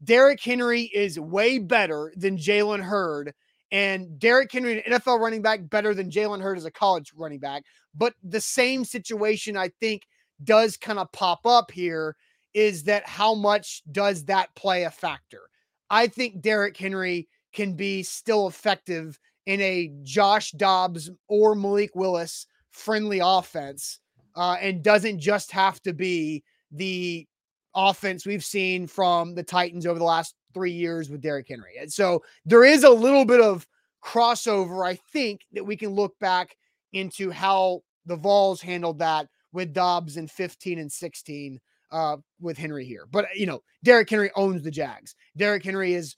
[0.03, 3.33] Derrick Henry is way better than Jalen Hurd.
[3.75, 7.39] And Derrick Henry, an NFL running back, better than Jalen Hurd as a college running
[7.39, 7.63] back.
[7.93, 10.03] But the same situation, I think,
[10.45, 12.15] does kind of pop up here
[12.53, 15.41] is that how much does that play a factor?
[15.89, 22.47] I think Derrick Henry can be still effective in a Josh Dobbs or Malik Willis
[22.71, 23.99] friendly offense
[24.38, 27.27] uh, and doesn't just have to be the
[27.75, 31.73] offense we've seen from the Titans over the last three years with Derrick Henry.
[31.79, 33.67] And so there is a little bit of
[34.03, 36.55] crossover, I think, that we can look back
[36.93, 41.59] into how the Vols handled that with Dobbs in 15 and 16
[41.91, 43.05] uh, with Henry here.
[43.11, 45.13] But, you know, Derrick Henry owns the Jags.
[45.35, 46.15] Derrick Henry has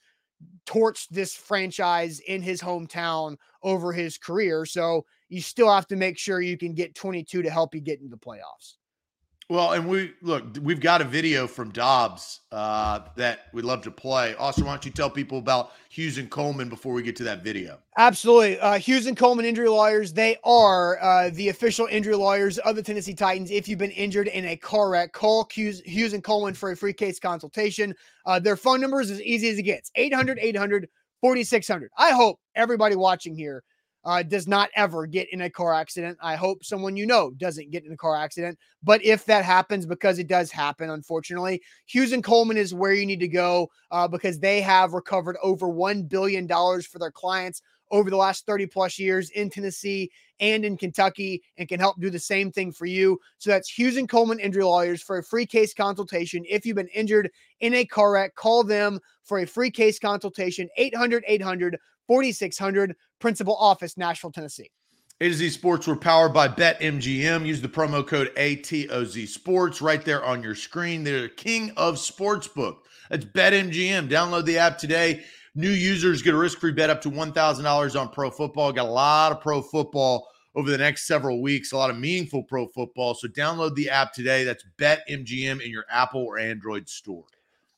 [0.67, 4.65] torched this franchise in his hometown over his career.
[4.65, 7.99] So you still have to make sure you can get 22 to help you get
[7.99, 8.76] into the playoffs.
[9.49, 13.91] Well, and we look, we've got a video from Dobbs uh, that we'd love to
[13.91, 14.35] play.
[14.35, 17.45] Austin, why don't you tell people about Hughes and Coleman before we get to that
[17.45, 17.79] video?
[17.97, 18.59] Absolutely.
[18.59, 22.83] Uh, Hughes and Coleman injury lawyers, they are uh, the official injury lawyers of the
[22.83, 23.49] Tennessee Titans.
[23.49, 26.75] If you've been injured in a car wreck, call Hughes, Hughes and Coleman for a
[26.75, 27.95] free case consultation.
[28.25, 30.89] Uh, their phone number is as easy as it gets 800 800
[31.21, 31.89] 4600.
[31.97, 33.63] I hope everybody watching here
[34.07, 36.17] uh, does not ever get in a car accident.
[36.21, 38.57] I hope someone you know doesn't get in a car accident.
[38.81, 43.05] But if that happens, because it does happen, unfortunately, Hughes and Coleman is where you
[43.05, 48.09] need to go uh, because they have recovered over $1 billion for their clients over
[48.09, 52.17] the last 30 plus years in Tennessee and in Kentucky and can help do the
[52.17, 53.19] same thing for you.
[53.39, 56.45] So that's Hughes and Coleman Injury Lawyers for a free case consultation.
[56.47, 60.69] If you've been injured in a car wreck, call them for a free case consultation
[60.77, 64.71] 800 800 4600 Principal Office, Nashville, Tennessee.
[65.19, 67.45] A to Z Sports, we're powered by BetMGM.
[67.45, 71.03] Use the promo code ATOZ Sports right there on your screen.
[71.03, 72.77] They're the king of sportsbook.
[73.09, 74.09] That's BetMGM.
[74.09, 75.23] Download the app today.
[75.55, 78.71] New users get a risk free bet up to $1,000 on pro football.
[78.71, 82.43] Got a lot of pro football over the next several weeks, a lot of meaningful
[82.43, 83.15] pro football.
[83.15, 84.43] So download the app today.
[84.43, 87.25] That's BetMGM in your Apple or Android store.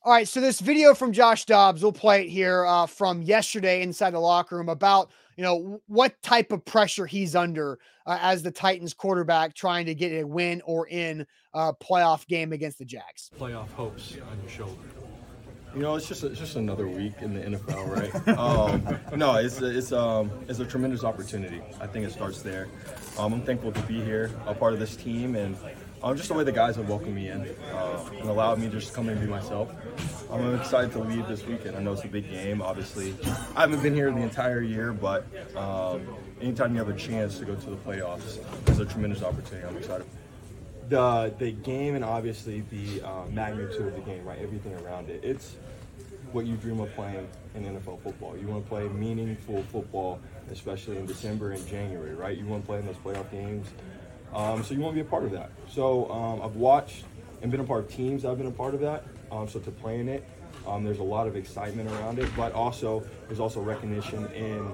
[0.09, 3.83] All right, so this video from Josh Dobbs, we'll play it here uh, from yesterday
[3.83, 8.41] inside the locker room about you know what type of pressure he's under uh, as
[8.41, 12.85] the Titans quarterback trying to get a win or in a playoff game against the
[12.85, 13.29] Jags.
[13.39, 14.81] Playoff hopes on your shoulder.
[15.75, 18.37] You know, it's just it's just another week in the NFL, right?
[18.39, 21.61] um, no, it's it's um it's a tremendous opportunity.
[21.79, 22.67] I think it starts there.
[23.17, 25.55] Um, I'm thankful to be here, a part of this team, and
[26.01, 27.41] um, just the way the guys have welcomed me in
[27.73, 29.71] uh, and allowed me to just come in and be myself.
[30.31, 31.75] I'm excited to leave this weekend.
[31.75, 32.61] I know it's a big game.
[32.61, 33.13] Obviously,
[33.55, 36.07] I haven't been here the entire year, but um,
[36.41, 39.67] anytime you have a chance to go to the playoffs, it's a tremendous opportunity.
[39.67, 40.07] I'm excited.
[40.89, 44.39] The the game and obviously the uh, magnitude of the game, right?
[44.39, 45.23] Everything around it.
[45.23, 45.55] It's
[46.31, 48.35] what you dream of playing in NFL football.
[48.37, 50.19] You want to play meaningful football,
[50.51, 52.37] especially in December and January, right?
[52.37, 53.67] You want to play in those playoff games.
[54.33, 55.51] Um, so you want to be a part of that.
[55.67, 57.05] So um, I've watched
[57.41, 59.03] and been a part of teams I've been a part of that.
[59.31, 60.23] Um, so to play in it,
[60.67, 64.71] um, there's a lot of excitement around it, but also there's also recognition in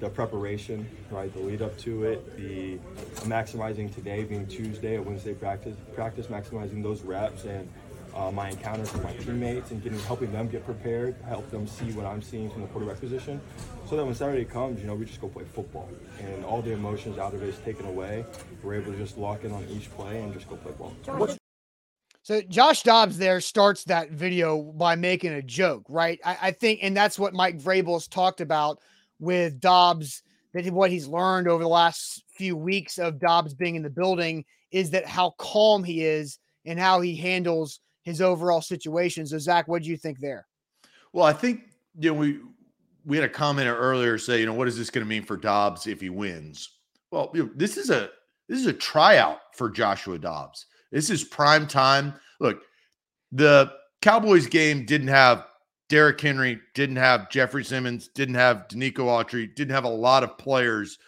[0.00, 1.32] the preparation, right?
[1.32, 2.78] The lead up to it, the
[3.28, 7.68] maximizing today being Tuesday, a Wednesday practice, practice maximizing those reps and
[8.14, 11.92] uh, my encounters with my teammates and getting helping them get prepared, help them see
[11.92, 13.40] what I'm seeing from the quarterback position,
[13.88, 16.72] so that when Saturday comes, you know, we just go play football and all the
[16.72, 18.24] emotions out of it is taken away.
[18.62, 20.94] We're able to just lock in on each play and just go play ball.
[21.16, 21.36] What's
[22.22, 26.20] so Josh Dobbs there starts that video by making a joke, right?
[26.24, 28.78] I, I think, and that's what Mike Vrabel's talked about
[29.20, 30.22] with Dobbs.
[30.52, 34.44] That what he's learned over the last few weeks of Dobbs being in the building
[34.72, 39.26] is that how calm he is and how he handles his overall situation.
[39.26, 40.48] So Zach, what do you think there?
[41.12, 42.40] Well, I think you know we
[43.04, 45.36] we had a commenter earlier say, you know, what is this going to mean for
[45.36, 46.68] Dobbs if he wins?
[47.10, 48.10] Well, you know, this is a
[48.48, 50.66] this is a tryout for Joshua Dobbs.
[50.90, 52.14] This is prime time.
[52.40, 52.62] Look,
[53.32, 55.46] the Cowboys game didn't have
[55.90, 60.38] Derrick Henry, didn't have Jeffrey Simmons, didn't have Denico Autry, didn't have a lot of
[60.38, 60.98] players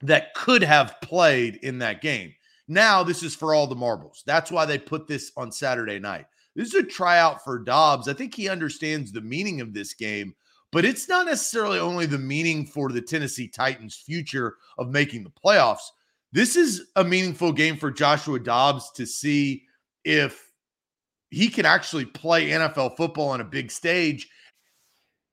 [0.00, 2.34] that could have played in that game.
[2.66, 4.22] Now this is for all the marbles.
[4.26, 6.24] That's why they put this on Saturday night.
[6.56, 8.08] This is a tryout for Dobbs.
[8.08, 10.34] I think he understands the meaning of this game,
[10.72, 15.30] but it's not necessarily only the meaning for the Tennessee Titans' future of making the
[15.30, 15.90] playoffs.
[16.32, 19.64] This is a meaningful game for Joshua Dobbs to see
[20.04, 20.53] if
[21.34, 24.28] he can actually play NFL football on a big stage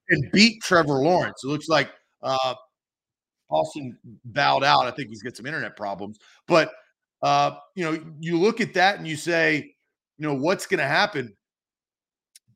[0.09, 1.43] and beat Trevor Lawrence.
[1.43, 1.91] It looks like
[2.23, 2.55] uh,
[3.49, 4.87] Austin bowed out.
[4.87, 6.71] I think he's got some internet problems, but
[7.21, 9.75] uh, you know, you look at that and you say,
[10.17, 11.35] you know, what's going to happen?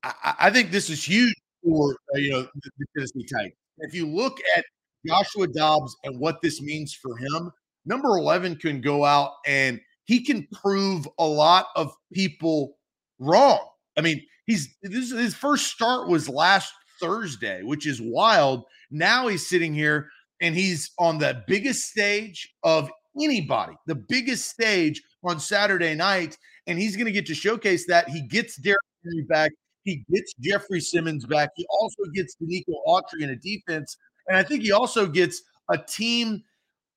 [0.03, 3.53] I, I, think this is huge for uh, you know the, the Tennessee Titans.
[3.77, 4.65] If you look at
[5.07, 7.51] Joshua Dobbs and what this means for him,
[7.85, 12.77] number 11 can go out and he can prove a lot of people
[13.19, 13.59] wrong.
[13.97, 18.63] I mean, he's this, his first start was last Thursday, which is wild.
[18.91, 20.09] Now he's sitting here
[20.41, 22.89] and he's on the biggest stage of
[23.21, 28.09] anybody, the biggest stage on Saturday night, and he's going to get to showcase that.
[28.09, 29.51] He gets Derrick Henry back,
[29.83, 33.97] he gets Jeffrey Simmons back, he also gets Denico Autry in a defense,
[34.27, 36.43] and I think he also gets a team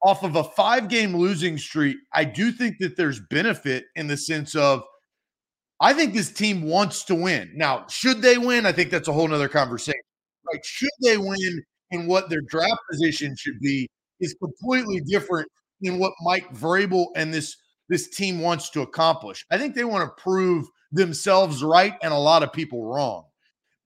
[0.02, 1.96] off of a five game losing streak.
[2.12, 4.82] I do think that there's benefit in the sense of
[5.80, 7.52] I think this team wants to win.
[7.54, 8.66] Now, should they win?
[8.66, 10.00] I think that's a whole nother conversation.
[10.52, 13.88] Like, should they win and what their draft position should be
[14.20, 15.48] is completely different
[15.80, 17.56] than what Mike Vrabel and this
[17.88, 19.46] this team wants to accomplish.
[19.50, 23.24] I think they want to prove themselves right and a lot of people wrong.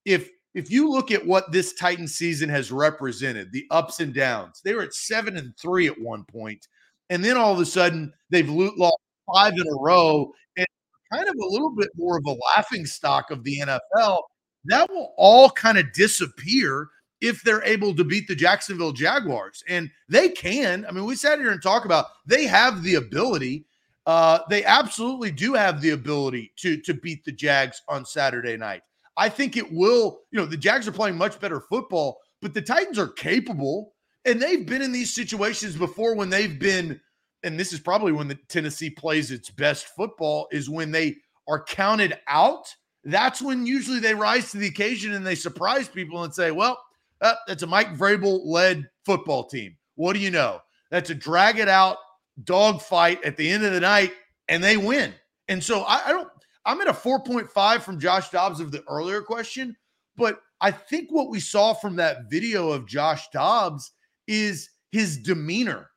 [0.04, 4.60] If if you look at what this Titan season has represented, the ups and downs,
[4.64, 6.66] they were at seven and three at one point,
[7.10, 8.98] and then all of a sudden they've lost
[9.32, 10.66] five in a row and
[11.12, 14.22] kind of a little bit more of a laughing stock of the NFL.
[14.66, 16.88] That will all kind of disappear
[17.20, 19.62] if they're able to beat the Jacksonville Jaguars.
[19.68, 20.84] And they can.
[20.86, 23.64] I mean, we sat here and talk about they have the ability.
[24.06, 28.82] Uh, they absolutely do have the ability to to beat the Jags on Saturday night.
[29.16, 30.20] I think it will.
[30.32, 33.94] You know, the Jags are playing much better football, but the Titans are capable,
[34.24, 37.00] and they've been in these situations before when they've been.
[37.42, 41.16] And this is probably when the Tennessee plays its best football is when they
[41.48, 42.64] are counted out.
[43.04, 46.80] That's when usually they rise to the occasion and they surprise people and say, "Well,
[47.20, 50.60] uh, that's a Mike Vrabel led football team." What do you know?
[50.90, 51.96] That's a drag it out
[52.44, 54.12] dogfight at the end of the night,
[54.48, 55.14] and they win.
[55.48, 56.28] And so I, I don't.
[56.64, 59.76] I'm at a 4.5 from Josh Dobbs of the earlier question,
[60.16, 63.90] but I think what we saw from that video of Josh Dobbs
[64.28, 65.90] is his demeanor.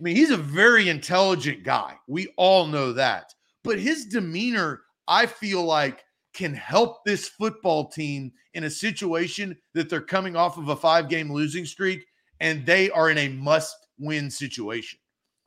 [0.00, 1.94] I mean, he's a very intelligent guy.
[2.08, 3.34] We all know that.
[3.62, 9.90] But his demeanor, I feel like, can help this football team in a situation that
[9.90, 12.06] they're coming off of a five game losing streak
[12.40, 14.98] and they are in a must win situation.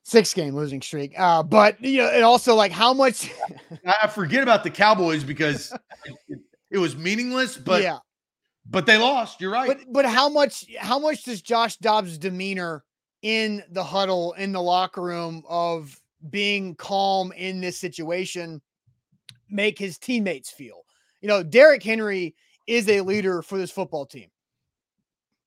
[0.04, 1.18] Six game losing streak.
[1.18, 3.32] Uh, but, you know, and also like how much.
[4.04, 5.74] I forget about the Cowboys because
[6.28, 6.39] it,
[6.70, 7.82] it, was meaningless, but.
[7.82, 7.97] Yeah.
[8.66, 9.41] But they lost.
[9.41, 9.68] You're right.
[9.68, 12.86] But but how much how much does Josh Dobbs' demeanor
[13.24, 15.99] in the huddle in the locker room of
[16.30, 18.61] being calm in this situation
[19.49, 20.84] make his teammates feel?
[21.21, 22.36] You know, Derrick Henry
[22.67, 24.30] is a leader for this football team.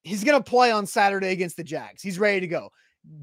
[0.03, 2.03] He's going to play on Saturday against the Jags.
[2.03, 2.71] He's ready to go.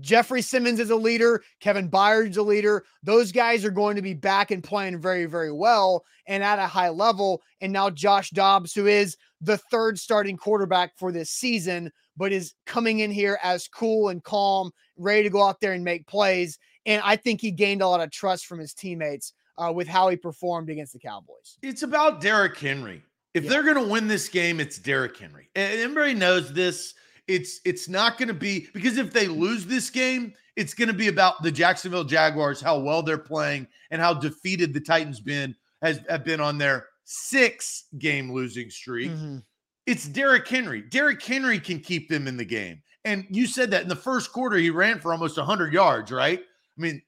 [0.01, 1.43] Jeffrey Simmons is a leader.
[1.59, 2.83] Kevin Byard's a leader.
[3.03, 6.67] Those guys are going to be back and playing very, very well and at a
[6.67, 7.41] high level.
[7.61, 12.53] And now Josh Dobbs, who is the third starting quarterback for this season, but is
[12.65, 16.57] coming in here as cool and calm, ready to go out there and make plays.
[16.85, 20.09] And I think he gained a lot of trust from his teammates uh, with how
[20.09, 21.57] he performed against the Cowboys.
[21.61, 23.03] It's about Derrick Henry.
[23.33, 23.49] If yeah.
[23.49, 25.49] they're going to win this game, it's Derrick Henry.
[25.55, 26.93] And everybody knows this.
[27.27, 30.93] It's it's not going to be because if they lose this game, it's going to
[30.93, 35.55] be about the Jacksonville Jaguars, how well they're playing, and how defeated the Titans been
[35.81, 39.09] has have been on their six game losing streak.
[39.09, 39.37] Mm-hmm.
[39.85, 40.81] It's Derrick Henry.
[40.81, 42.81] Derrick Henry can keep them in the game.
[43.05, 46.39] And you said that in the first quarter, he ran for almost 100 yards, right?
[46.39, 47.01] I mean,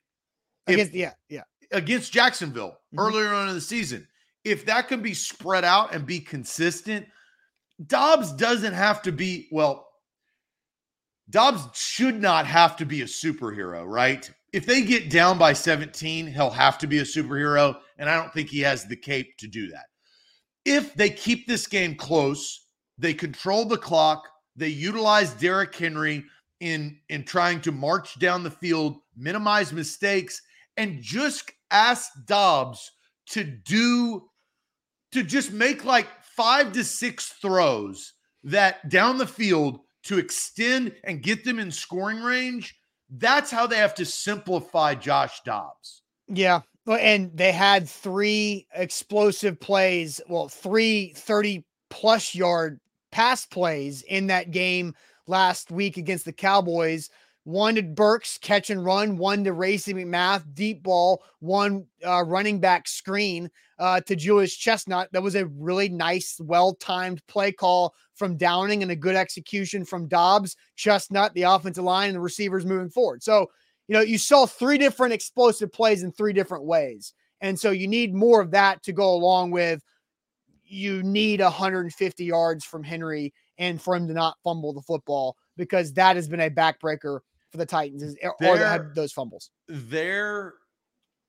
[0.68, 1.44] if, yeah, yeah.
[1.72, 3.00] Against Jacksonville mm-hmm.
[3.00, 4.08] earlier on in the season.
[4.44, 7.08] If that can be spread out and be consistent,
[7.88, 9.88] Dobbs doesn't have to be, well,
[11.30, 14.30] Dobbs should not have to be a superhero, right?
[14.54, 17.78] If they get down by 17, he'll have to be a superhero.
[17.98, 19.86] And I don't think he has the cape to do that.
[20.64, 22.65] If they keep this game close,
[22.98, 26.24] they control the clock, they utilize Derrick Henry
[26.60, 30.42] in, in trying to march down the field, minimize mistakes,
[30.78, 32.92] and just ask Dobbs
[33.28, 34.30] to do,
[35.12, 41.24] to just make like five to six throws that down the field to extend and
[41.24, 42.76] get them in scoring range.
[43.10, 46.04] That's how they have to simplify Josh Dobbs.
[46.28, 46.62] Yeah.
[46.88, 52.80] And they had three explosive plays, well, three 30 plus yard
[53.16, 54.94] pass plays in that game
[55.26, 57.10] last week against the Cowboys.
[57.46, 62.60] One to Burks catch and run, one to Racey McMath deep ball, one uh, running
[62.60, 63.50] back screen
[63.80, 65.08] uh, to Julius Chestnut.
[65.14, 69.86] That was a really nice, well timed play call from Downing and a good execution
[69.86, 73.24] from Dobbs, Chestnut, the offensive line, and the receivers moving forward.
[73.24, 73.50] So,
[73.88, 77.14] you know, you saw three different explosive plays in three different ways.
[77.40, 79.82] And so you need more of that to go along with
[80.66, 85.94] you need 150 yards from Henry and for him to not fumble the football because
[85.94, 87.20] that has been a backbreaker
[87.52, 89.50] for the Titans is or had those fumbles.
[89.68, 90.56] Their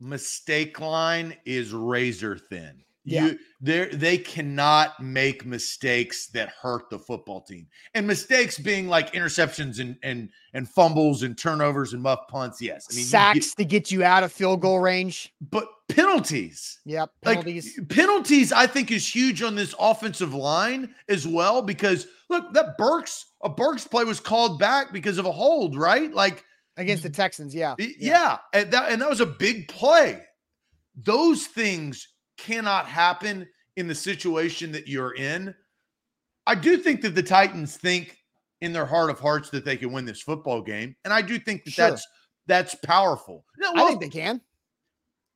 [0.00, 2.82] mistake line is razor thin.
[3.06, 3.26] Yeah.
[3.26, 7.68] You they they cannot make mistakes that hurt the football team.
[7.94, 12.60] And mistakes being like interceptions and and and fumbles and turnovers and muff punts.
[12.60, 12.88] Yes.
[12.90, 15.32] I mean sacks get, to get you out of field goal range.
[15.40, 16.80] But penalties.
[16.84, 17.10] Yep.
[17.22, 17.78] Penalties.
[17.78, 21.62] Like, penalties, I think, is huge on this offensive line as well.
[21.62, 26.12] Because look, that Burks, a Burks play was called back because of a hold, right?
[26.12, 26.44] Like
[26.76, 27.76] against the Texans, yeah.
[27.78, 27.88] Yeah.
[27.98, 28.38] yeah.
[28.52, 30.22] And that and that was a big play.
[30.96, 35.54] Those things cannot happen in the situation that you're in.
[36.46, 38.16] I do think that the Titans think
[38.60, 41.38] in their heart of hearts that they can win this football game, and I do
[41.38, 41.90] think that sure.
[41.90, 42.06] that's
[42.46, 43.44] that's powerful.
[43.58, 44.40] No, well, I think they can,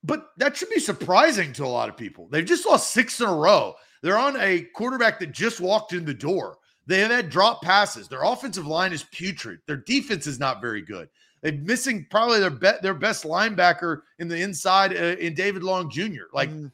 [0.02, 2.28] but that should be surprising to a lot of people.
[2.30, 3.74] They've just lost six in a row.
[4.02, 6.56] They're on a quarterback that just walked in the door.
[6.86, 8.08] They have had drop passes.
[8.08, 9.60] Their offensive line is putrid.
[9.66, 11.08] Their defense is not very good.
[11.42, 15.90] They're missing probably their be- their best linebacker in the inside uh, in David Long
[15.90, 16.24] Jr.
[16.32, 16.70] Like mm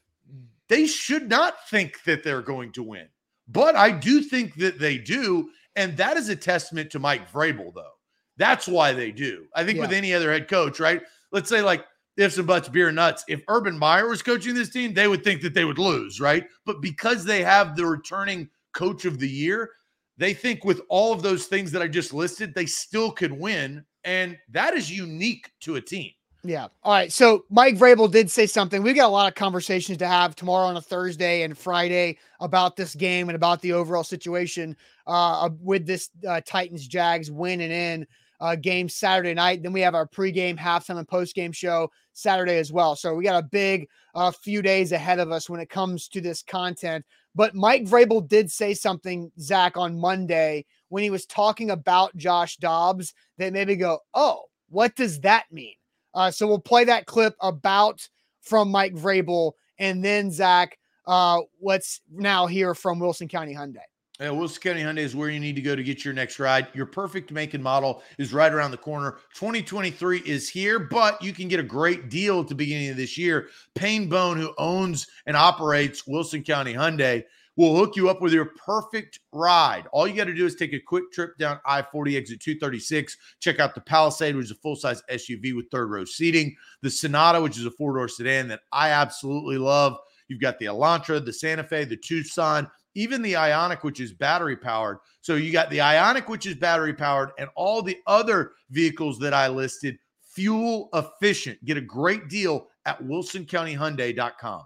[0.69, 3.09] they should not think that they're going to win.
[3.49, 5.51] But I do think that they do.
[5.77, 7.93] And that is a testament to Mike Vrabel, though.
[8.39, 9.47] That's why they do.
[9.55, 9.83] I think Yeah.
[9.83, 11.03] with any other head coach, right?
[11.33, 11.85] Let's say like
[12.17, 13.25] ifs and buts, beer and nuts.
[13.29, 16.47] If Urban Meyer was coaching this team, they would think that they would lose, right?
[16.65, 19.71] But because they have the returning coach of the year,
[20.19, 23.85] they think with all of those things that I just listed, they still could win.
[24.05, 26.11] And that is unique to a team.
[26.49, 26.69] Yeah.
[26.85, 27.13] All right.
[27.13, 28.83] So Mike Vrabel did say something.
[28.83, 32.77] We've got a lot of conversations to have tomorrow on a Thursday and Friday about
[32.77, 34.77] this game and about the overall situation
[35.09, 38.07] uh, with this uh, Titans Jags win and in
[38.41, 39.63] uh, game Saturday night.
[39.63, 42.95] Then we have our pregame, halftime, and postgame show Saturday as well.
[42.95, 46.21] So we got a big uh, few days ahead of us when it comes to
[46.21, 47.05] this content.
[47.35, 52.57] But Mike Vrabel did say something, Zach, on Monday when he was talking about Josh
[52.57, 55.75] Dobbs that made me go, oh, what does that mean?
[56.17, 58.09] Uh, so we'll play that clip about
[58.41, 63.85] from Mike Vrabel, and then Zach, uh, let's now hear from Wilson County Hyundai.
[64.19, 66.69] Yeah, Wilson County Hyundai is where you need to go to get your next ride.
[66.73, 69.19] Your perfect make and model is right around the corner.
[69.35, 73.19] 2023 is here, but you can get a great deal at the beginning of this
[73.19, 73.49] year.
[73.75, 77.25] Payne Bone, who owns and operates Wilson County Hyundai,
[77.57, 79.87] will hook you up with your perfect ride.
[79.93, 83.17] All you got to do is take a quick trip down I 40 exit 236.
[83.41, 86.91] Check out the Palisade, which is a full size SUV with third row seating, the
[86.91, 89.97] Sonata, which is a four door sedan that I absolutely love.
[90.29, 94.57] You've got the Elantra, the Santa Fe, the Tucson, even the Ioniq, which is battery
[94.57, 94.99] powered.
[95.21, 99.35] So you got the Ioniq, which is battery powered, and all the other vehicles that
[99.35, 101.65] I listed, fuel efficient.
[101.65, 104.63] Get a great deal at wilsoncountyhyundai.com.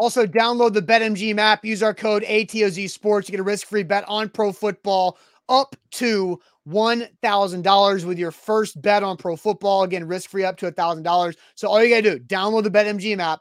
[0.00, 1.62] Also, download the BetMGM app.
[1.62, 5.18] Use our code ATOZ Sports to get a risk-free bet on pro football
[5.50, 9.82] up to one thousand dollars with your first bet on pro football.
[9.82, 11.36] Again, risk-free up to a thousand dollars.
[11.54, 13.40] So all you gotta do, download the BetMGM app,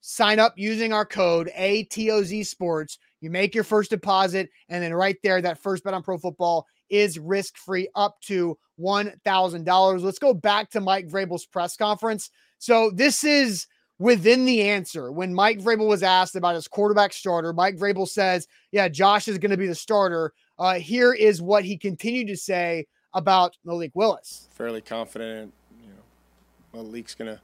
[0.00, 2.98] sign up using our code ATOZ Sports.
[3.20, 6.66] You make your first deposit, and then right there, that first bet on pro football
[6.88, 10.04] is risk-free up to one thousand dollars.
[10.04, 12.30] Let's go back to Mike Vrabel's press conference.
[12.58, 13.66] So this is
[13.98, 15.10] within the answer.
[15.10, 19.38] When Mike Vrabel was asked about his quarterback starter, Mike Vrabel says, Yeah, Josh is
[19.38, 20.32] going to be the starter.
[20.58, 24.48] Uh, here is what he continued to say about Malik Willis.
[24.52, 27.40] Fairly confident, you know, Malik's gonna,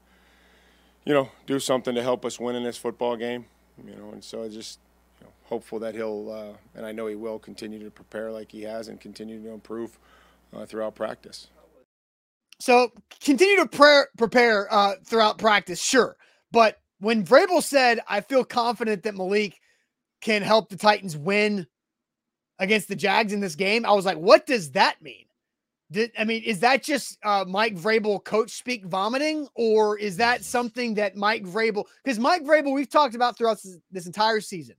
[1.05, 3.45] you know, do something to help us win in this football game.
[3.85, 4.79] You know, and so I just
[5.19, 8.51] you know, hopeful that he'll, uh, and I know he will continue to prepare like
[8.51, 9.97] he has and continue to improve
[10.55, 11.49] uh, throughout practice.
[12.59, 16.15] So continue to prayer, prepare uh, throughout practice, sure.
[16.53, 19.59] But when Vrabel said, I feel confident that Malik
[20.21, 21.67] can help the Titans win
[22.59, 25.25] against the Jags in this game, I was like, what does that mean?
[25.91, 30.43] Did, I mean, is that just uh, Mike Vrabel coach speak vomiting, or is that
[30.43, 31.85] something that Mike Vrabel?
[32.03, 34.75] Because Mike Vrabel, we've talked about throughout this, this entire season,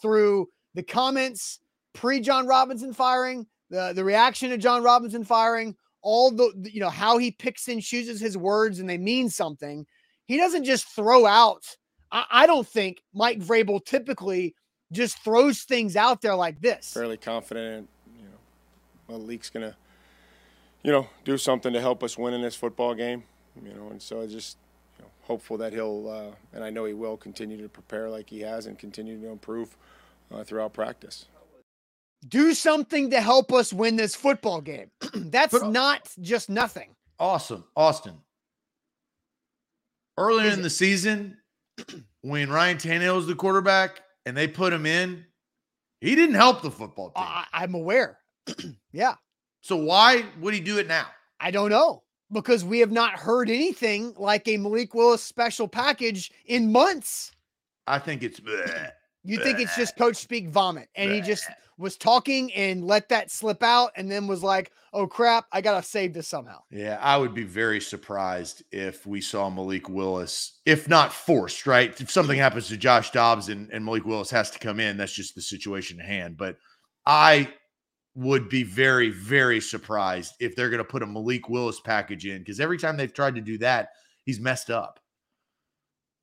[0.00, 1.60] through the comments
[1.94, 6.90] pre Jon Robinson firing, the the reaction to Jon Robinson firing, all the you know
[6.90, 9.86] how he picks and chooses his words and they mean something.
[10.28, 11.64] He doesn't just throw out.
[12.12, 14.54] I, I don't think Mike Vrabel typically
[14.92, 16.92] just throws things out there like this.
[16.92, 19.74] Fairly confident, you know, Malik's gonna,
[20.82, 23.24] you know, do something to help us win in this football game.
[23.64, 24.58] You know, and so I just
[24.98, 28.28] you know, hopeful that he'll, uh, and I know he will continue to prepare like
[28.30, 29.76] he has and continue to improve
[30.32, 31.24] uh, throughout practice.
[32.28, 34.90] Do something to help us win this football game.
[35.14, 36.90] That's But- not just nothing.
[37.18, 37.64] Awesome.
[37.74, 38.14] Austin.
[40.18, 41.38] Earlier in the season,
[42.22, 45.24] when Ryan Tannehill was the quarterback and they put him in,
[46.00, 47.24] he didn't help the football team.
[47.24, 48.18] I, I'm aware.
[48.92, 49.14] yeah,
[49.60, 51.06] so why would he do it now?
[51.40, 52.02] I don't know
[52.32, 57.32] because we have not heard anything like a Malik Willis special package in months.
[57.86, 58.90] I think it's bleh.
[59.28, 61.44] You think it's just coach speak vomit, and he just
[61.76, 65.82] was talking and let that slip out, and then was like, "Oh crap, I gotta
[65.82, 70.88] save this somehow." Yeah, I would be very surprised if we saw Malik Willis, if
[70.88, 71.98] not forced, right?
[72.00, 75.12] If something happens to Josh Dobbs and, and Malik Willis has to come in, that's
[75.12, 76.36] just the situation at hand.
[76.36, 76.56] But
[77.06, 77.52] I
[78.14, 82.38] would be very, very surprised if they're going to put a Malik Willis package in
[82.38, 83.90] because every time they've tried to do that,
[84.24, 84.98] he's messed up.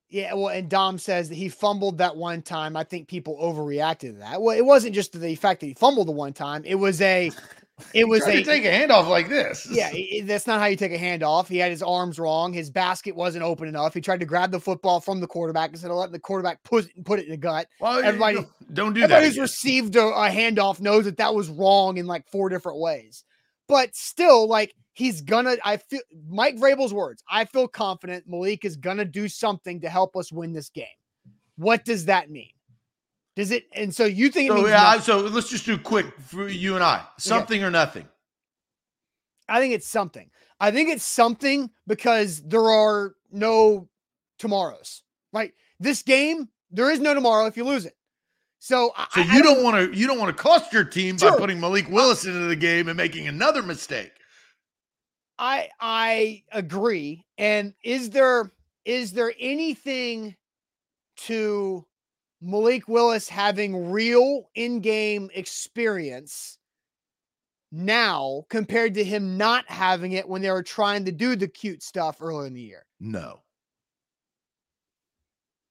[0.09, 2.77] Yeah, well, and Dom says that he fumbled that one time.
[2.77, 4.41] I think people overreacted to that.
[4.41, 6.61] Well, it wasn't just the fact that he fumbled the one time.
[6.63, 7.31] It was a,
[7.93, 9.67] it was a take a handoff like this.
[9.71, 11.47] Yeah, i- i- that's not how you take a handoff.
[11.47, 12.53] He had his arms wrong.
[12.53, 13.95] His basket wasn't open enough.
[13.95, 16.85] He tried to grab the football from the quarterback instead of letting the quarterback put
[16.85, 17.67] it, put it in the gut.
[17.79, 19.25] Well, Everybody- don't, don't do Everybody that.
[19.25, 19.41] who's again.
[19.41, 23.23] received a, a handoff knows that that was wrong in like four different ways.
[23.67, 25.55] But still, like he's gonna.
[25.63, 27.23] I feel Mike Vrabel's words.
[27.29, 30.87] I feel confident Malik is gonna do something to help us win this game.
[31.57, 32.49] What does that mean?
[33.35, 33.65] Does it?
[33.73, 35.01] And so you think it So yeah, nothing.
[35.01, 37.03] so let's just do quick for you and I.
[37.19, 38.07] Something or nothing.
[39.47, 40.29] I think it's something.
[40.59, 43.87] I think it's something because there are no
[44.39, 45.03] tomorrows.
[45.33, 45.53] Right?
[45.79, 47.95] This game, there is no tomorrow if you lose it.
[48.59, 51.17] So, So I- I you don't want to you don't want to cost your team
[51.17, 54.13] by putting Malik Willis into the game and making another mistake.
[55.37, 57.25] I I agree.
[57.37, 58.51] And is there
[58.85, 60.35] is there anything
[61.17, 61.85] to
[62.41, 66.57] Malik Willis having real in-game experience
[67.71, 71.81] now compared to him not having it when they were trying to do the cute
[71.83, 72.85] stuff earlier in the year?
[72.99, 73.41] No.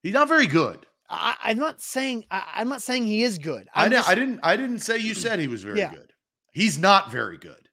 [0.03, 0.85] He's not very good.
[1.09, 3.67] I, I'm not saying I, I'm not saying he is good.
[3.73, 5.91] I, I'm di- just- I didn't I didn't say you said he was very Yeah.
[5.93, 6.11] good.
[6.51, 7.64] He's not very good.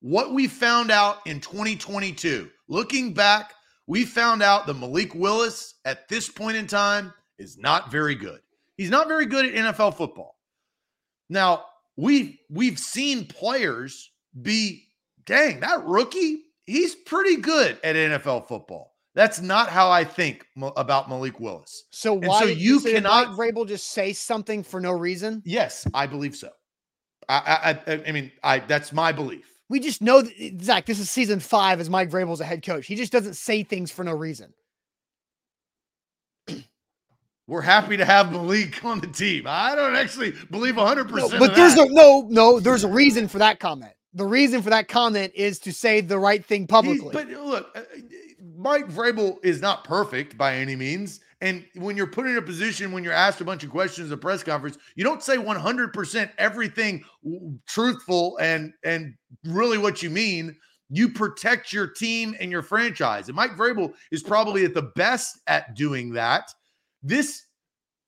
[0.00, 3.52] What we found out in 2022, looking back,
[3.86, 8.40] we found out that Malik Willis at this point in time is not very good.
[8.76, 10.36] He's not very good at NFL football.
[11.28, 11.64] Now,
[11.96, 14.86] we we've seen players be
[15.26, 18.94] dang, that rookie, he's pretty good at NFL football.
[19.14, 20.46] That's not how I think
[20.76, 21.84] about Malik Willis.
[21.90, 25.42] so why so you did cannot- Mike Vrabel just say something for no reason?
[25.44, 26.50] Yes, I believe so.
[27.28, 29.46] I I I, I mean, I that's my belief.
[29.70, 32.86] We just know that Zach, this is season five as Mike Vrabel's a head coach.
[32.88, 34.52] He just doesn't say things for no reason.
[37.46, 39.44] We're happy to have Malik on the team.
[39.46, 41.10] I don't actually believe 100%.
[41.16, 43.92] No, but there's a no, no, there's a reason for that comment.
[44.12, 47.10] The reason for that comment is to say the right thing publicly.
[47.12, 47.82] but look, uh,
[48.56, 51.20] Mike Vrabel is not perfect by any means.
[51.40, 54.14] And when you're put in a position when you're asked a bunch of questions at
[54.14, 57.02] a press conference, you don't say 100% everything
[57.66, 59.14] truthful and and
[59.44, 60.56] really what you mean.
[60.90, 63.28] You protect your team and your franchise.
[63.28, 66.52] And Mike Vrabel is probably at the best at doing that.
[67.02, 67.44] This,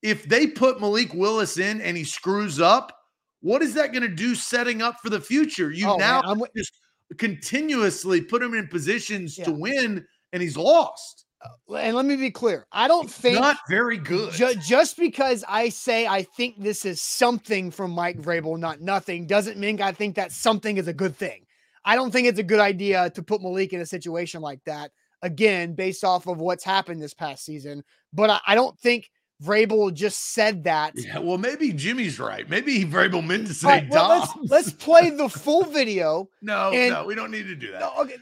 [0.03, 2.93] if they put Malik Willis in and he screws up,
[3.41, 5.71] what is that going to do setting up for the future?
[5.71, 6.73] You Oh, now man, just
[7.19, 11.27] continuously put him in positions to win, and he's lost.
[11.45, 12.67] Uh, and let me be clear.
[12.73, 14.33] I don't think Not very good.
[14.33, 19.27] ju- just because I say I think this is something from Mike Vrabel, not nothing,
[19.27, 21.45] doesn't mean I think that something is a good thing.
[21.85, 24.91] I don't think it's a good idea to put Malik in a situation like that
[25.23, 27.83] again, based off of what's happened this past season.
[28.13, 29.09] But I, I don't think
[29.43, 30.93] Vrabel just said that.
[30.97, 32.49] yeah, well, maybe Jimmy's right.
[32.49, 36.29] Maybe Vrabel meant to say right, well, let's let's play the full video.
[36.43, 37.81] no, and- no, we don't need to do that.
[37.81, 38.17] No, okay.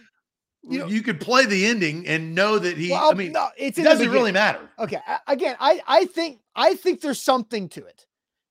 [0.62, 2.90] You you, could play the ending and know that he.
[2.90, 4.68] Well, I mean, no, it doesn't really matter.
[4.78, 4.98] Okay.
[5.26, 8.06] Again, I, I think I think there's something to it.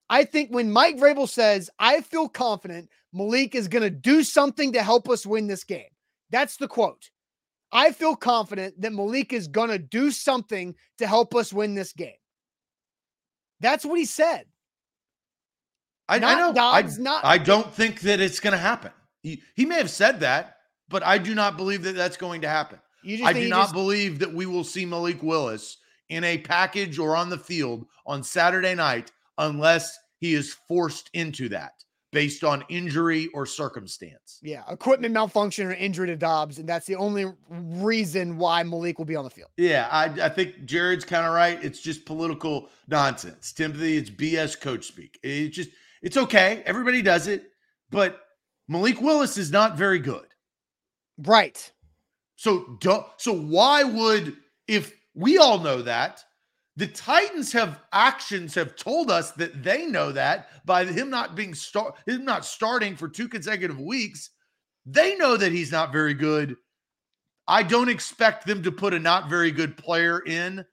[0.08, 4.72] I think when Mike Vrabel says, I feel confident Malik is going to do something
[4.72, 5.88] to help us win this game.
[6.30, 7.10] That's the quote.
[7.72, 11.92] I feel confident that Malik is going to do something to help us win this
[11.92, 12.10] game.
[13.60, 14.46] That's what he said.
[16.08, 16.52] I, I know.
[16.52, 18.90] Dobbs, I, not- I don't think that it's going to happen.
[19.22, 20.56] He, he may have said that,
[20.90, 22.78] but I do not believe that that's going to happen.
[23.24, 25.78] I do not just- believe that we will see Malik Willis
[26.10, 31.48] in a package or on the field on Saturday night unless he is forced into
[31.48, 31.72] that
[32.12, 34.40] based on injury or circumstance.
[34.42, 39.04] yeah, equipment malfunction or injury to Dobbs, and that's the only reason why Malik will
[39.04, 39.50] be on the field.
[39.56, 41.62] Yeah, I, I think Jared's kind of right.
[41.64, 43.52] It's just political nonsense.
[43.52, 45.20] Timothy, it's BS coach speak.
[45.22, 45.70] It's just,
[46.02, 46.62] it's okay.
[46.66, 47.44] Everybody does it.
[47.90, 48.20] But
[48.66, 50.26] Malik Willis is not very good.
[51.22, 51.72] Right.
[52.36, 52.78] So
[53.16, 56.24] so why would if we all know that
[56.76, 61.54] the Titans have actions have told us that they know that by him not being
[61.54, 64.30] start him not starting for two consecutive weeks,
[64.86, 66.56] they know that he's not very good.
[67.46, 70.64] I don't expect them to put a not very good player in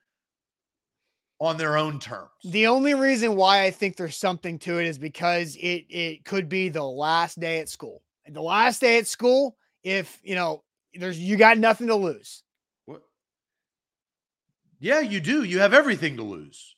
[1.40, 2.30] on their own terms.
[2.46, 6.48] The only reason why I think there's something to it is because it it could
[6.48, 8.02] be the last day at school.
[8.26, 9.58] And the last day at school,
[9.88, 10.64] if you know,
[10.94, 12.44] there's you got nothing to lose.
[12.86, 13.02] What?
[14.80, 15.44] Yeah, you do.
[15.44, 16.76] You have everything to lose.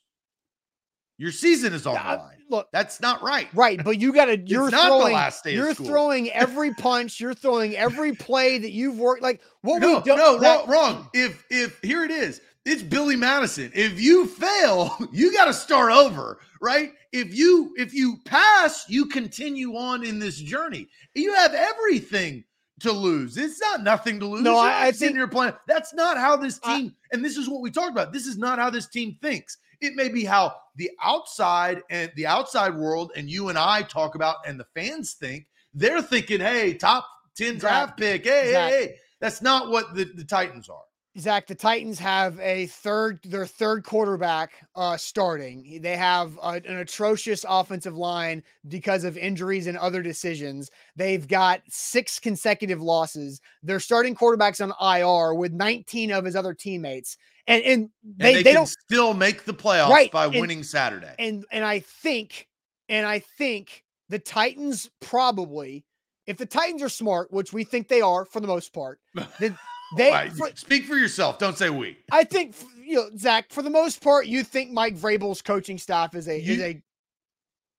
[1.18, 2.38] Your season is on the line.
[2.49, 3.47] Look, That's not right.
[3.53, 7.20] right, but you got to you're not the throwing last day you're throwing every punch,
[7.20, 10.95] you're throwing every play that you've worked like what no, we don't no, that- wrong,
[10.95, 11.10] wrong.
[11.14, 13.72] If if here it is, it's Billy Madison.
[13.74, 16.91] If you fail, you got to start over, right?
[17.12, 20.88] If you if you pass, you continue on in this journey.
[21.16, 22.43] You have everything
[22.80, 23.38] to lose.
[23.38, 24.41] It's not nothing to lose.
[24.41, 25.53] No, I- I think- here playing.
[25.67, 26.95] That's not how this I- team.
[27.11, 28.11] and this is what we talked about.
[28.13, 29.57] This is not how this team thinks.
[29.82, 34.15] It may be how the outside and the outside world and you and I talk
[34.15, 35.47] about, and the fans think.
[35.73, 38.23] They're thinking, "Hey, top ten draft pick.
[38.25, 38.77] Hey, Exactly.
[38.77, 40.82] hey, hey." That's not what the, the Titans are.
[41.20, 45.80] Zach, the Titans have a third, their third quarterback uh, starting.
[45.82, 50.72] They have a, an atrocious offensive line because of injuries and other decisions.
[50.95, 53.41] They've got six consecutive losses.
[53.63, 57.17] Their starting quarterbacks on IR with 19 of his other teammates,
[57.47, 60.39] and and they, and they, they can don't still make the playoffs Right, by and-
[60.39, 61.13] winning Saturday.
[61.20, 62.47] and and I think
[62.88, 65.86] and I think the Titans probably,
[66.26, 68.99] if the Titans are smart, which we think they are for the most part,
[69.39, 69.57] then
[69.98, 70.12] they.
[70.12, 71.40] Right, for- Speak for yourself.
[71.40, 71.98] Don't say we.
[72.12, 73.52] I think you know, Zach.
[73.52, 76.82] For the most part, you think Mike Vrabel's coaching staff is a is a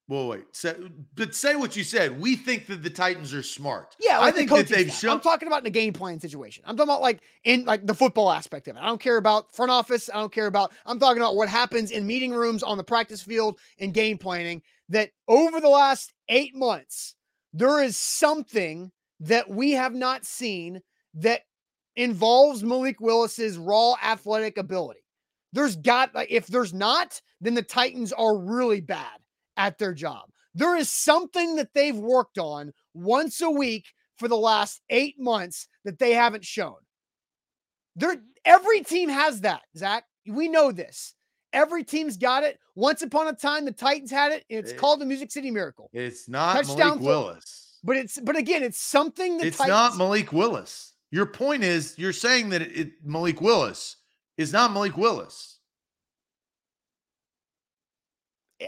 [0.09, 0.45] Well, wait.
[1.15, 2.21] But say what you said.
[2.21, 3.95] We think that the Titans are smart.
[4.01, 4.21] yeah.
[4.21, 5.01] I think the that they've staff.
[5.01, 5.11] shown.
[5.13, 6.65] I'm talking about in the game plan situation.
[6.67, 8.81] I'm talking about like in like the football aspect of it.
[8.83, 10.11] I don't care about front office.
[10.13, 10.73] I don't care about.
[10.87, 14.63] I'm talking about what happens in meeting rooms on the practice field and game planning.
[14.89, 17.15] That over the last eight months,
[17.53, 18.91] there is something
[19.21, 20.81] that we have not seen
[21.15, 21.43] that
[21.97, 25.01] involves Malik Willis's raw athletic ability.
[25.53, 29.18] There's got if there's not, then the Titans are really bad
[29.57, 30.22] at their job.
[30.55, 33.86] There is something that they've worked on once a week
[34.18, 36.76] for the last eight months that they haven't shown.
[37.97, 40.05] There, every team has that, Zach.
[40.26, 41.14] We know this.
[41.53, 42.59] Every team's got it.
[42.76, 44.45] Once upon a time, the Titans had it.
[44.49, 45.91] And it's Eh, called the Music City Miracle.
[45.93, 47.78] It's not Touchdown Malik Willis.
[47.82, 50.93] But it's but again, it's something that It's Titans, not Malik Willis.
[51.11, 53.97] Your point is you're saying that it, Malik Willis
[54.37, 55.59] is not Malik Willis.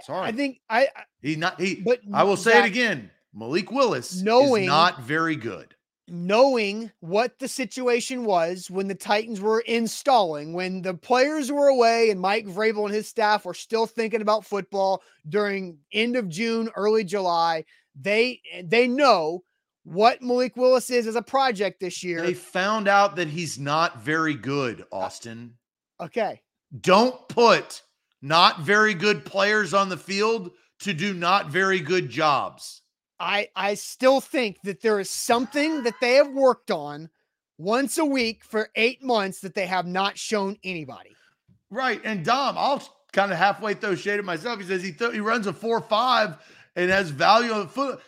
[0.05, 1.77] Sorry, I think I I- He not he.
[1.77, 3.11] but I will say Zach, it again.
[3.35, 5.75] Malik Willis Knowing- is not very good.
[6.09, 12.11] knowing what the situation was when the Titans were installing, when the players were away
[12.11, 16.69] and Mike Vrabel and his staff were still thinking about football during end of June,
[16.75, 17.65] early July,
[17.95, 19.45] they they know
[19.85, 22.23] what Malik Willis is as a project this year.
[22.23, 25.55] They found out that he's not very good, Austin.
[26.01, 26.43] okay.
[26.81, 27.83] Don't put
[28.23, 32.81] not very good players on the field to do not very good jobs.
[33.21, 37.11] I I still think that there is something that they have worked on
[37.59, 41.15] once a week for 8 months that they have not shown anybody.
[41.71, 42.01] Right.
[42.05, 44.59] And Dom, I'll kind of halfway throw shade at myself.
[44.61, 46.39] He says he th- he runs a four five
[46.75, 48.01] and has value on the foot.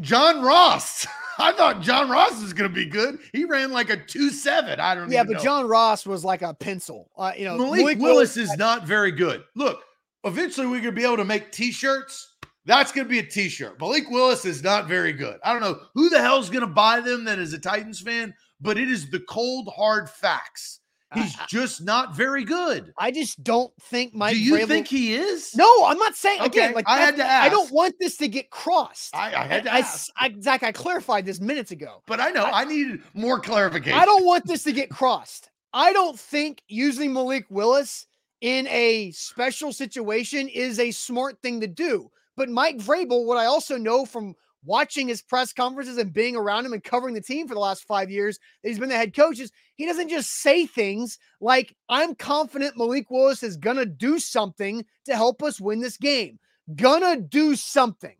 [0.00, 1.06] John Ross.
[1.38, 3.18] I thought John Ross was going to be good.
[3.32, 4.78] He ran like a two seven.
[4.78, 5.08] I don't.
[5.08, 5.14] Know.
[5.14, 5.42] Yeah, but know.
[5.42, 7.10] John Ross was like a pencil.
[7.16, 9.42] Uh, you know, Malik, Willis is not very good.
[9.56, 9.82] Look,
[10.24, 12.34] eventually we're going to be able to make T-shirts.
[12.66, 13.78] That's going to be a T-shirt.
[13.80, 15.38] Malik Willis is not very good.
[15.44, 18.32] I don't know who the hell's going to buy them that is a Titans fan,
[18.60, 20.80] but it is the cold hard facts.
[21.14, 22.92] He's I- just not very good.
[22.98, 24.34] I just don't think Mike.
[24.34, 25.54] Do you Vrabel- think he is?
[25.56, 26.74] No, I'm not saying again.
[26.74, 29.14] Like I had to I don't want this to get crossed.
[29.14, 32.02] I, I had to I, ask, I, Zach, I clarified this minutes ago.
[32.06, 33.98] but I know I needed more clarification.
[33.98, 35.50] I don't want this to get crossed.
[35.72, 38.06] I don't think using Malik Willis
[38.40, 42.10] in a special situation is a smart thing to do.
[42.36, 44.34] But Mike Vrabel, what I also know from
[44.64, 47.84] watching his press conferences and being around him and covering the team for the last
[47.84, 51.74] five years that he's been the head coach is he doesn't just say things like,
[51.88, 56.38] I'm confident Malik Willis is to do something to help us win this game.
[56.74, 58.16] Gonna do something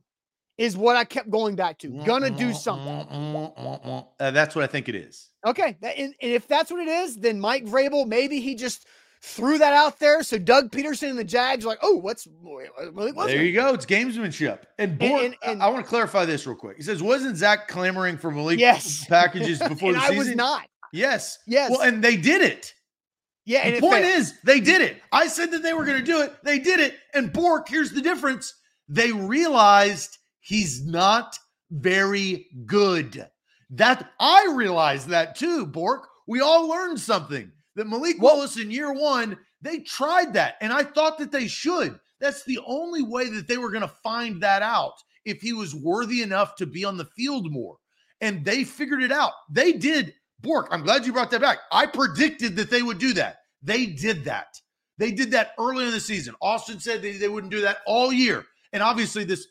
[0.59, 1.89] is what I kept going back to.
[1.89, 4.05] Mm, gonna mm, do mm, something.
[4.21, 5.31] Uh, that's what I think it is.
[5.47, 5.77] Okay.
[5.83, 8.87] and, and if that's what it is, then Mike Vrabel, maybe he just
[9.27, 10.23] threw that out there.
[10.23, 13.15] So Doug Pederson and the Jags like, oh, what's Willis?
[13.27, 13.73] There you go.
[13.73, 14.61] It's gamesmanship.
[14.79, 16.77] And, Bork, and- and- I, want to clarify this real quick.
[16.77, 19.05] He says, wasn't Zach clamoring for Malik Yes.
[19.09, 20.19] packages before and the I season?
[20.19, 20.63] was not.
[20.93, 21.39] Yes.
[21.47, 21.71] Yes.
[21.71, 22.75] Well, and they did it.
[23.47, 23.71] Yeah.
[23.71, 24.19] The point failed.
[24.19, 25.01] is, they did it.
[25.11, 26.35] I said that they were going to do it.
[26.45, 26.95] They did it.
[27.15, 28.55] And Bork, here's the difference.
[28.89, 31.39] They realized he's not
[31.71, 33.27] very good.
[33.71, 36.09] That I realized that too, Bork.
[36.27, 40.57] We all learned something that Malik Well- Willis in year one, they tried that.
[40.61, 41.99] And I thought that they should.
[42.21, 44.95] That's the only way that they were going to find that out
[45.25, 47.77] if he was worthy enough to be on the field more.
[48.21, 49.33] And they figured it out.
[49.51, 50.15] They did.
[50.41, 51.59] Bork, I'm glad you brought that back.
[51.73, 53.39] I predicted that they would do that.
[53.63, 54.61] They did that.
[54.99, 56.35] They did that early in the season.
[56.41, 58.45] Austin said they, they wouldn't do that all year.
[58.73, 59.47] And obviously, this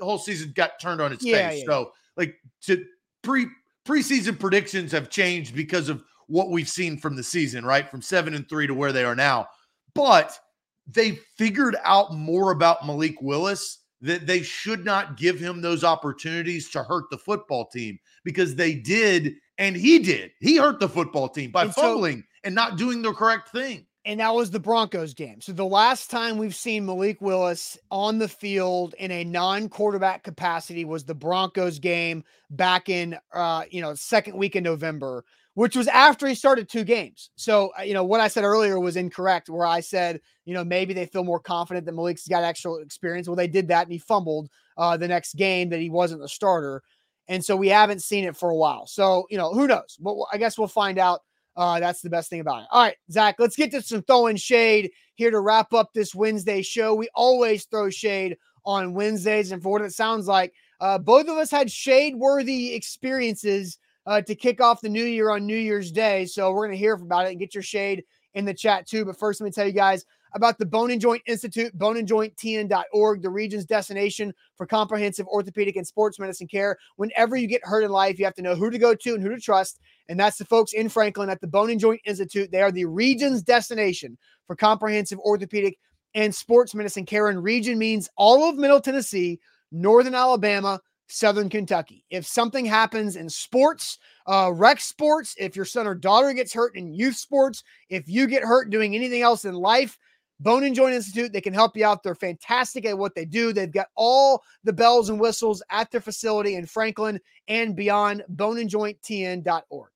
[0.00, 1.60] whole season got turned on its Yeah, face.
[1.60, 1.66] yeah.
[1.66, 2.84] So, like, to
[3.22, 3.46] pre
[3.86, 7.90] preseason predictions have changed because of what we've seen from the season, right?
[7.90, 9.48] From seven and three to where they are now.
[9.94, 10.38] But
[10.86, 16.70] they figured out more about Malik Willis that they should not give him those opportunities
[16.70, 20.30] to hurt the football team because they did, and he did.
[20.40, 23.84] He hurt the football team by And so- fumbling and not doing the correct thing.
[24.04, 25.40] and that was the Broncos game.
[25.40, 30.84] So the last time we've seen Malik Willis on the field in a non-quarterback capacity
[30.86, 35.24] was the Broncos game back in uh, you know, second week in November
[35.54, 37.30] which was after he started two games.
[37.36, 40.64] So, uh, you know, what I said earlier was incorrect, where I said, you know,
[40.64, 43.28] maybe they feel more confident that Malik's got actual experience.
[43.28, 46.28] Well, they did that and he fumbled uh, the next game that he wasn't the
[46.28, 46.82] starter.
[47.26, 48.86] And so we haven't seen it for a while.
[48.86, 49.96] So, you know, who knows?
[50.00, 51.20] But I guess we'll find out.
[51.56, 52.68] Uh, that's the best thing about it.
[52.70, 56.62] All right, Zach, let's get to some throwing shade here to wrap up this Wednesday
[56.62, 56.94] show.
[56.94, 59.50] We always throw shade on Wednesdays.
[59.50, 63.76] And for what it sounds like, uh, both of us had shade worthy experiences
[64.08, 66.24] uh, to kick off the new year on New Year's Day.
[66.24, 69.04] So we're going to hear about it and get your shade in the chat too.
[69.04, 73.30] But first, let me tell you guys about the Bone and Joint Institute, boneandjointtn.org, the
[73.30, 76.78] region's destination for comprehensive orthopedic and sports medicine care.
[76.96, 79.22] Whenever you get hurt in life, you have to know who to go to and
[79.22, 79.78] who to trust.
[80.08, 82.50] And that's the folks in Franklin at the Bone and Joint Institute.
[82.50, 85.78] They are the region's destination for comprehensive orthopedic
[86.14, 87.28] and sports medicine care.
[87.28, 89.38] And region means all of Middle Tennessee,
[89.70, 92.04] Northern Alabama, Southern Kentucky.
[92.10, 96.76] If something happens in sports, uh, rec sports, if your son or daughter gets hurt
[96.76, 99.98] in youth sports, if you get hurt doing anything else in life,
[100.40, 102.02] Bone and Joint Institute, they can help you out.
[102.02, 103.52] They're fantastic at what they do.
[103.52, 108.22] They've got all the bells and whistles at their facility in Franklin and beyond.
[108.32, 109.90] Boneandjointtn.org.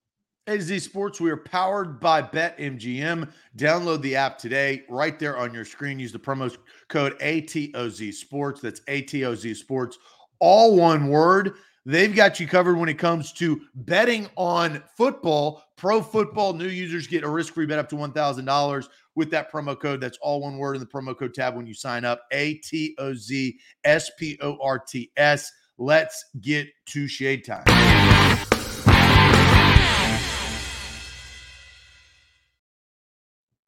[0.49, 3.31] AZ Sports, we are powered by BetMGM.
[3.57, 6.01] Download the app today, right there on your screen.
[6.01, 6.53] Use the promo
[6.89, 8.61] code ATOZ Sports.
[8.61, 9.99] That's ATOZ Sports,
[10.43, 11.55] all one word.
[11.87, 15.63] They've got you covered when it comes to betting on football.
[15.77, 19.79] Pro football, new users get a risk free bet up to $1,000 with that promo
[19.79, 20.01] code.
[20.01, 22.27] That's all one word in the promo code tab when you sign up.
[22.33, 25.51] A T O Z S P O R T S.
[25.79, 27.65] Let's get to shade time.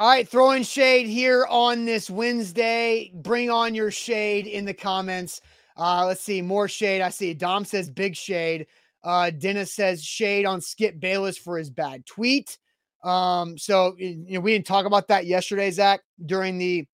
[0.00, 3.12] All right, throwing shade here on this Wednesday.
[3.14, 5.40] Bring on your shade in the comments.
[5.76, 7.02] Uh, let's see, more shade.
[7.02, 8.66] I see Dom says big shade.
[9.02, 12.58] Uh, Dennis says shade on Skip Bayless for his bad tweet.
[13.02, 16.86] Um, so you know, we didn't talk about that yesterday, Zach, during the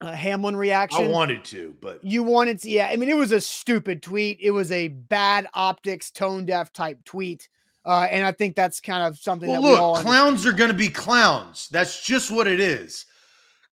[0.00, 1.04] uh, Hamlin reaction.
[1.04, 2.88] I wanted to, but you wanted to, yeah.
[2.88, 4.38] I mean, it was a stupid tweet.
[4.40, 7.48] It was a bad optics, tone deaf type tweet.
[7.84, 10.52] Uh, and I think that's kind of something well, that look, we all clowns are
[10.52, 11.68] going to be clowns.
[11.70, 13.06] That's just what it is.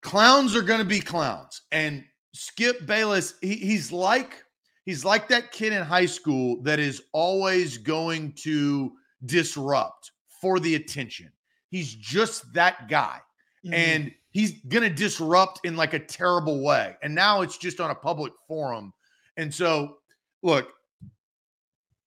[0.03, 1.63] Clowns are going to be clowns.
[1.71, 4.45] And Skip Bayless, he, he's like
[4.85, 8.93] he's like that kid in high school that is always going to
[9.25, 11.31] disrupt for the attention.
[11.69, 13.21] He's just that guy.
[13.65, 13.75] Mm-hmm.
[13.75, 16.97] And he's going to disrupt in like a terrible way.
[17.03, 18.93] And now it's just on a public forum.
[19.37, 19.99] And so,
[20.43, 20.73] look,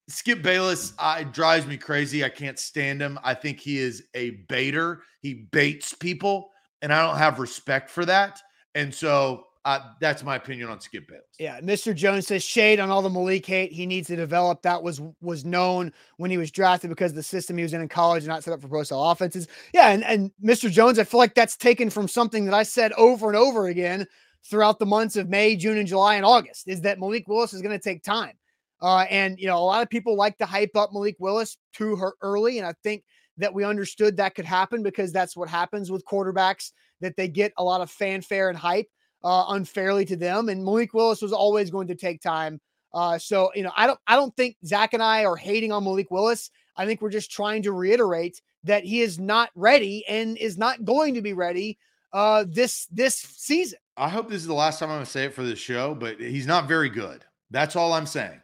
[0.09, 2.24] Skip Bayless uh, drives me crazy.
[2.24, 3.17] I can't stand him.
[3.24, 5.01] I think he is a baiter.
[5.21, 6.49] He baits people,
[6.82, 8.41] and I don't have respect for that.
[8.76, 11.24] And so uh, that's my opinion on Skip Bayless.
[11.39, 11.95] Yeah, Mr.
[11.95, 13.72] Jones says shade on all the Malik hate.
[13.72, 14.61] He needs to develop.
[14.61, 17.88] That was was known when he was drafted because the system he was in in
[17.88, 19.47] college not set up for pro style offenses.
[19.74, 20.70] Yeah, and and Mr.
[20.70, 24.05] Jones, I feel like that's taken from something that I said over and over again
[24.49, 26.68] throughout the months of May, June, and July and August.
[26.68, 28.34] Is that Malik Willis is going to take time.
[28.82, 31.97] Uh, and you know, a lot of people like to hype up Malik Willis too
[32.22, 33.05] early, and I think
[33.38, 37.53] that we understood that could happen because that's what happens with quarterbacks that they get
[37.57, 38.88] a lot of fanfare and hype
[39.24, 40.49] uh, unfairly to them.
[40.49, 42.59] And Malik Willis was always going to take time.
[42.93, 45.84] Uh, so you know, I don't I don't think Zach and I are hating on
[45.84, 46.51] Malik Willis.
[46.76, 50.86] I think we're just trying to reiterate that he is not ready and is not
[50.86, 51.78] going to be ready
[52.13, 53.80] uh, this this season.
[53.97, 55.93] I hope this is the last time I'm going to say it for this show,
[55.93, 57.24] but he's not very good.
[57.51, 58.39] That's all I'm saying.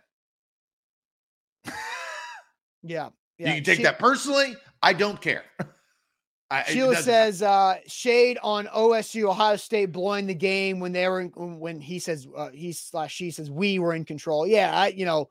[2.84, 3.10] Yeah.
[3.38, 3.50] yeah.
[3.50, 4.56] You can take she, that personally.
[4.82, 5.44] I don't care.
[6.52, 11.22] I, Sheila says uh, shade on OSU Ohio State blowing the game when they were
[11.22, 11.30] in,
[11.60, 14.48] when he says uh, he slash she says we were in control.
[14.48, 15.30] Yeah, I, you know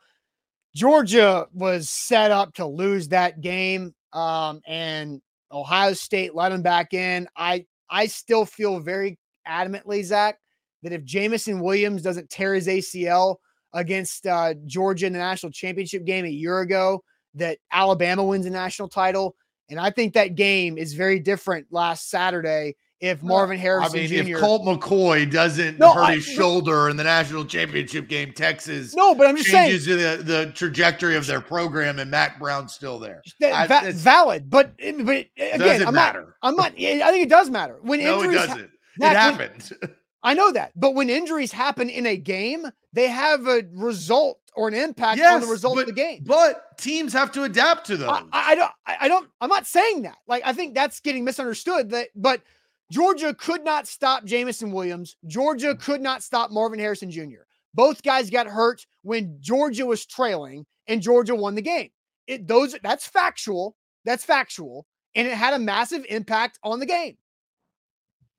[0.76, 6.94] Georgia was set up to lose that game, um, and Ohio State let them back
[6.94, 7.26] in.
[7.36, 10.38] I I still feel very adamantly, Zach,
[10.84, 13.36] that if Jameson Williams doesn't tear his ACL
[13.72, 17.02] against uh, Georgia in the national championship game a year ago,
[17.34, 19.34] that Alabama wins a national title.
[19.70, 24.08] And I think that game is very different last Saturday if Marvin Harrison I mean,
[24.08, 24.32] Jr.
[24.32, 28.94] If Colt McCoy doesn't no, hurt I, his shoulder in the national championship game, Texas
[28.94, 32.72] no, but I'm just changes saying the, the trajectory of their program, and Mack Brown's
[32.72, 33.22] still there.
[33.40, 36.20] That, I, valid, but but again, I'm matter.
[36.20, 36.34] not.
[36.42, 36.72] I'm not.
[36.78, 38.42] I think it does matter when no, injuries.
[38.42, 38.70] it doesn't.
[39.00, 39.70] Ha- it happened.
[40.24, 44.66] I know that, but when injuries happen in a game, they have a result or
[44.66, 46.24] an impact yes, on the result but, of the game.
[46.26, 48.10] But teams have to adapt to those.
[48.10, 48.72] I, I, don't.
[48.86, 49.28] I don't.
[49.40, 50.18] I'm not saying that.
[50.26, 51.90] Like I think that's getting misunderstood.
[51.90, 52.42] That, but
[52.90, 55.16] Georgia could not stop Jameson Williams.
[55.28, 57.46] Georgia could not stop Marvin Harrison Jr.
[57.72, 61.90] Both guys got hurt when Georgia was trailing, and Georgia won the game.
[62.26, 63.76] It those that's factual.
[64.04, 64.86] That's factual.
[65.14, 67.16] And it had a massive impact on the game.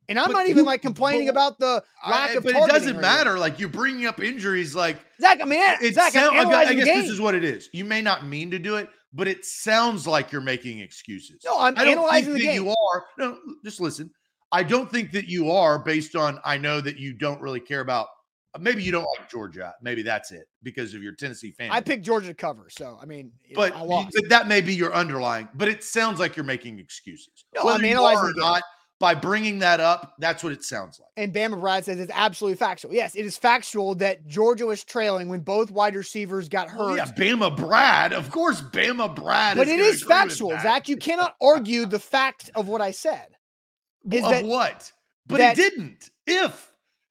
[0.09, 2.67] And I'm But not even like complaining but- about the lack I- of but it
[2.67, 2.99] doesn't anything.
[3.01, 3.37] matter.
[3.39, 6.85] Like you're bringing up injuries, like Zach, I mean, it Zach, sound- I'm I guess
[6.85, 7.69] this is what it is.
[7.73, 11.37] You may not mean to do it, but it sounds like you're making excuses.
[11.45, 12.63] No, I'm I don't analyzing think the that game.
[12.65, 13.05] you are.
[13.17, 14.09] No, just listen.
[14.51, 16.39] I don't think that you are based on.
[16.43, 18.07] I know that you don't really care about.
[18.59, 19.75] Maybe you don't like Georgia.
[19.83, 21.69] Maybe that's it because of your Tennessee fan.
[21.69, 22.67] I picked Georgia to cover.
[22.71, 25.47] So, I mean, you know, but, I but that may be your underlying.
[25.53, 27.45] But it sounds like you're making excuses.
[27.55, 28.41] No, Whether I'm analyzing or game.
[28.99, 30.13] By bringing that up.
[30.19, 31.09] That's what it sounds like.
[31.15, 32.93] and Bama Brad says it's absolutely factual.
[32.93, 36.79] Yes, it is factual that Georgia was trailing when both wide receivers got hurt.
[36.79, 38.11] Well, yeah, Bama Brad.
[38.13, 39.55] Of course, Bama Brad.
[39.57, 40.51] but is it is factual.
[40.51, 40.89] Zach.
[40.89, 43.27] You cannot argue the fact of what I said.
[44.11, 44.91] Is of that what?
[45.27, 46.09] But that- it didn't.
[46.27, 46.67] If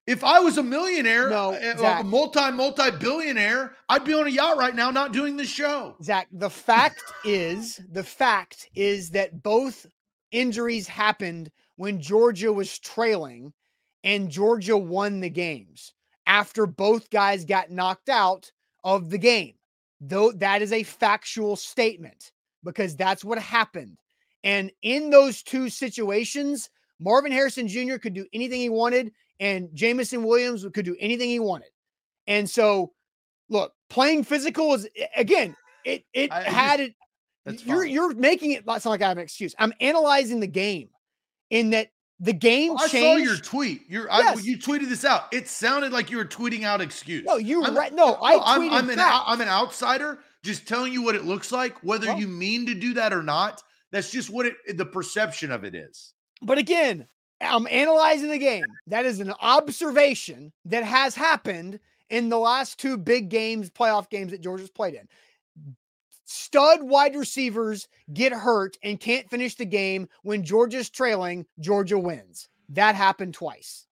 [0.06, 2.00] if I was a millionaire, No, uh, Zach.
[2.00, 5.96] a multi multi billionaire, I'd be on a yacht right now, not doing this show.
[6.02, 9.86] Zach, the fact is, the fact is that both
[10.32, 13.52] injuries happened when Georgia was trailing
[14.02, 15.92] and Georgia won the games
[16.26, 18.50] after both guys got knocked out
[18.84, 19.54] of the game.
[20.00, 22.32] Though that is a factual statement
[22.64, 23.96] because that's what happened.
[24.44, 26.68] And in those two situations,
[27.00, 27.96] Marvin Harrison Jr.
[27.96, 31.68] could do anything he wanted, and Jameson Williams could do anything he wanted.
[32.26, 32.92] And so,
[33.48, 36.94] look, playing physical is again, it it I- had it.
[37.64, 37.90] You're fine.
[37.90, 39.54] you're making it sound like I have an excuse.
[39.58, 40.90] I'm analyzing the game
[41.50, 41.88] in that
[42.20, 43.26] the game I changed.
[43.28, 43.82] saw your tweet.
[43.88, 44.44] You're I, Yes.
[44.44, 45.32] you tweeted this out.
[45.32, 47.24] It sounded like you were tweeting out excuse.
[47.24, 47.94] no, you I'm- right.
[47.94, 51.52] No, I I'm, tweeted I'm an I'm an outsider, just telling you what it looks
[51.52, 51.78] like.
[51.84, 55.52] Whether Well- you mean to do that or not, that's just what it the perception
[55.52, 56.12] of it is.
[56.42, 57.06] But again,
[57.40, 58.64] I'm analyzing the game.
[58.88, 61.78] That is an observation that has happened
[62.10, 65.06] in the last two big games, playoff games that Georgia's played in.
[66.30, 72.50] Stud wide receivers get hurt and can't finish the game when Georgia's trailing, Georgia wins.
[72.68, 73.86] That happened twice.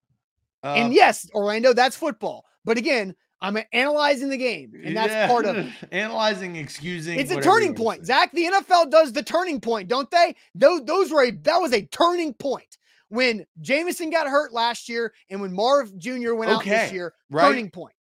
[0.63, 2.45] Uh, and yes, Orlando, that's football.
[2.63, 5.73] But again, I'm analyzing the game, and that's yeah, part of it.
[5.93, 7.19] analyzing, excusing.
[7.19, 8.05] It's a turning point.
[8.05, 10.35] Zach, the NFL does the turning point, don't they?
[10.55, 12.77] Those those were a that was a turning point
[13.09, 16.35] when Jameson got hurt last year and when Marv Jr.
[16.35, 17.15] went out this year.
[17.31, 17.49] right.
[17.49, 17.95] Turning point.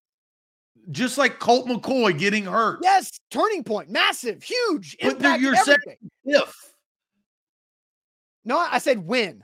[0.91, 2.79] Just like Colt McCoy getting hurt.
[2.81, 3.89] Yes, turning point.
[3.89, 5.41] Massive, huge But impact.
[5.41, 6.11] you're saying- everything.
[6.25, 6.73] If
[8.45, 9.43] No, I said when.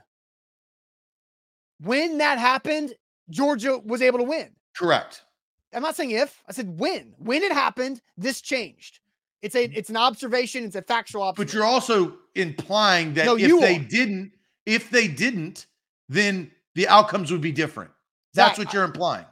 [1.80, 2.94] When that happened,
[3.30, 4.54] Georgia was able to win.
[4.76, 5.24] correct.
[5.72, 6.42] I'm not saying if.
[6.48, 7.14] I said when.
[7.18, 8.98] When it happened, this changed.
[9.40, 9.72] It's a mm.
[9.76, 10.64] it's an observation.
[10.64, 11.46] It's a factual observation.
[11.46, 13.78] But you're also implying that No, if they are.
[13.78, 14.32] didn't,
[14.66, 15.66] if they didn't,
[16.08, 17.90] then the outcomes would be different.
[18.34, 19.26] That's Zach, what you're implying.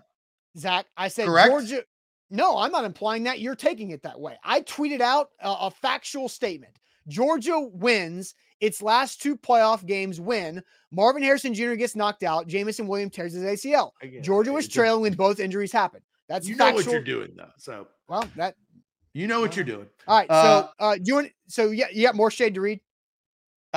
[0.57, 1.49] Zach, I said Correct?
[1.49, 1.85] Georgia.
[2.31, 3.41] No, I'm not implying that.
[3.41, 4.37] You're taking it that way.
[4.45, 6.75] I tweeted out a, a factual statement.
[7.07, 11.75] Georgia wins its last two playoff games when Marvin Harrison Jr.
[11.75, 13.93] gets knocked out, Jameson Williams tears his ACL.
[14.23, 16.03] Georgia was trailing when both injuries happened.
[16.29, 17.49] That's You know what you're doing, though.
[17.57, 18.57] So Well, that
[19.15, 19.87] you know what you're doing.
[20.07, 20.31] all right.
[20.31, 22.81] Uh, so uh do you want so yeah, you got more shade to read?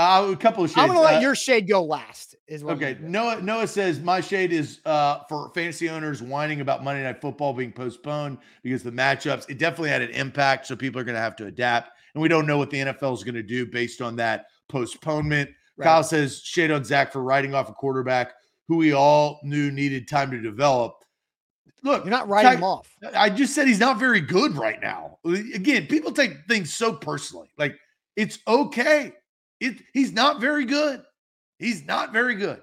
[0.01, 0.79] Uh, a couple of shades.
[0.79, 2.35] I'm gonna let Uh, your shade go last.
[2.47, 2.97] Is what I'm Okay.
[3.01, 3.41] Noah.
[3.41, 7.71] Noah says my shade is uh, for fantasy owners whining about Monday Night Football being
[7.71, 9.49] postponed because the matchups.
[9.49, 12.27] It definitely had an impact, so people are going to have to adapt, and we
[12.27, 15.49] don't know what the NFL is going to do based on that postponement.
[15.77, 15.85] Right.
[15.85, 18.33] Kyle says shade on Zach for writing off a quarterback
[18.67, 20.93] who we all knew needed time to develop.
[21.83, 22.87] Look, You're not writing Ty- him off.
[23.15, 25.17] I just said he's not very good right now.
[25.25, 27.49] Again, people take things so personally.
[27.57, 27.75] Like
[28.15, 29.13] it's okay.
[29.61, 31.03] It he's not very good.
[31.59, 32.61] He's not very good.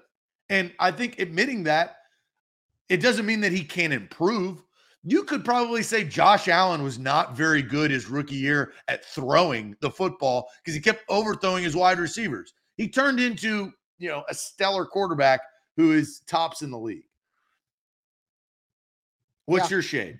[0.51, 1.96] And I think admitting that
[2.88, 4.62] it doesn't mean that he can't improve.
[5.05, 9.76] You could probably say Josh Allen was not very good his rookie year at throwing
[9.80, 12.53] the football because he kept overthrowing his wide receivers.
[12.76, 15.40] He turned into, you know, a stellar quarterback
[15.76, 17.05] who is tops in the league.
[19.46, 19.76] What's Yeah.
[19.76, 20.18] your shade?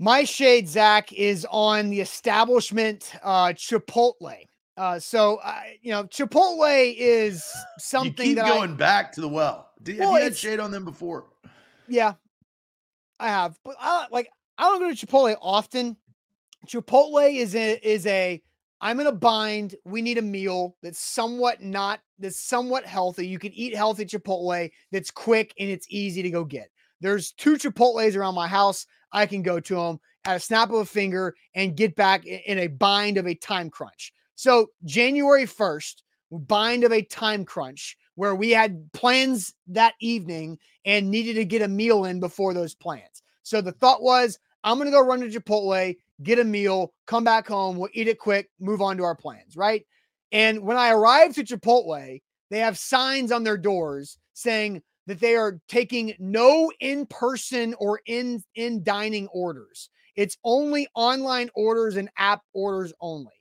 [0.00, 4.46] My shade, Zach, is on the establishment uh, Chipotle.
[4.76, 7.44] Uh, so, uh, you know, Chipotle is
[7.78, 9.70] something you keep that going I, back to the well.
[9.82, 11.26] Do, Well, have you had shade on them before?
[11.88, 12.14] yeah,
[13.20, 15.96] I have, but I like, I don't go to Chipotle often.
[16.66, 18.42] Chipotle is a, is a,
[18.80, 19.74] I'm in a bind.
[19.84, 23.26] We need a meal that's somewhat not, that's somewhat healthy.
[23.26, 26.68] You can eat healthy Chipotle that's quick and it's easy to go get.
[27.00, 28.86] There's two Chipotles around my house.
[29.12, 32.58] I can go to them at a snap of a finger and get back in
[32.60, 34.12] a bind of a time crunch.
[34.34, 41.10] So January 1st, bind of a time crunch where we had plans that evening and
[41.10, 43.22] needed to get a meal in before those plans.
[43.42, 47.24] So the thought was, I'm going to go run to Chipotle, get a meal, come
[47.24, 49.84] back home, we'll eat it quick, move on to our plans, right?
[50.30, 52.20] And when I arrived to Chipotle,
[52.50, 58.42] they have signs on their doors saying that they are taking no in-person or in
[58.54, 59.90] in dining orders.
[60.14, 63.32] It's only online orders and app orders only.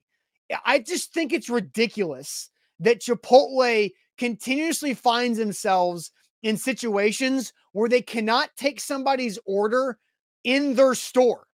[0.66, 2.50] I just think it's ridiculous
[2.80, 6.12] that Chipotle continuously finds themselves
[6.44, 9.98] in situations where they cannot take somebody's order
[10.44, 11.48] in their store.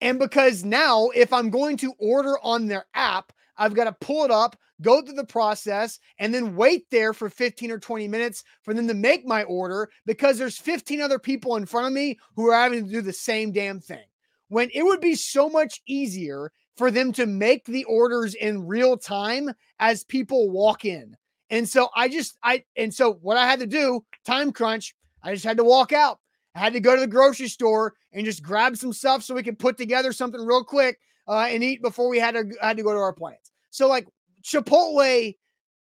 [0.00, 4.24] And because now, if I'm going to order on their app, I've got to pull
[4.24, 8.44] it up, go through the process, and then wait there for 15 or 20 minutes
[8.62, 12.18] for them to make my order because there's 15 other people in front of me
[12.36, 14.04] who are having to do the same damn thing.
[14.48, 18.96] When it would be so much easier for them to make the orders in real
[18.96, 19.50] time
[19.80, 21.16] as people walk in.
[21.50, 25.32] And so I just, I, and so what I had to do, time crunch, I
[25.34, 26.20] just had to walk out.
[26.54, 29.42] I had to go to the grocery store and just grab some stuff so we
[29.42, 32.82] could put together something real quick uh, and eat before we had to had to
[32.82, 33.52] go to our plans.
[33.70, 34.08] So like
[34.42, 35.34] Chipotle,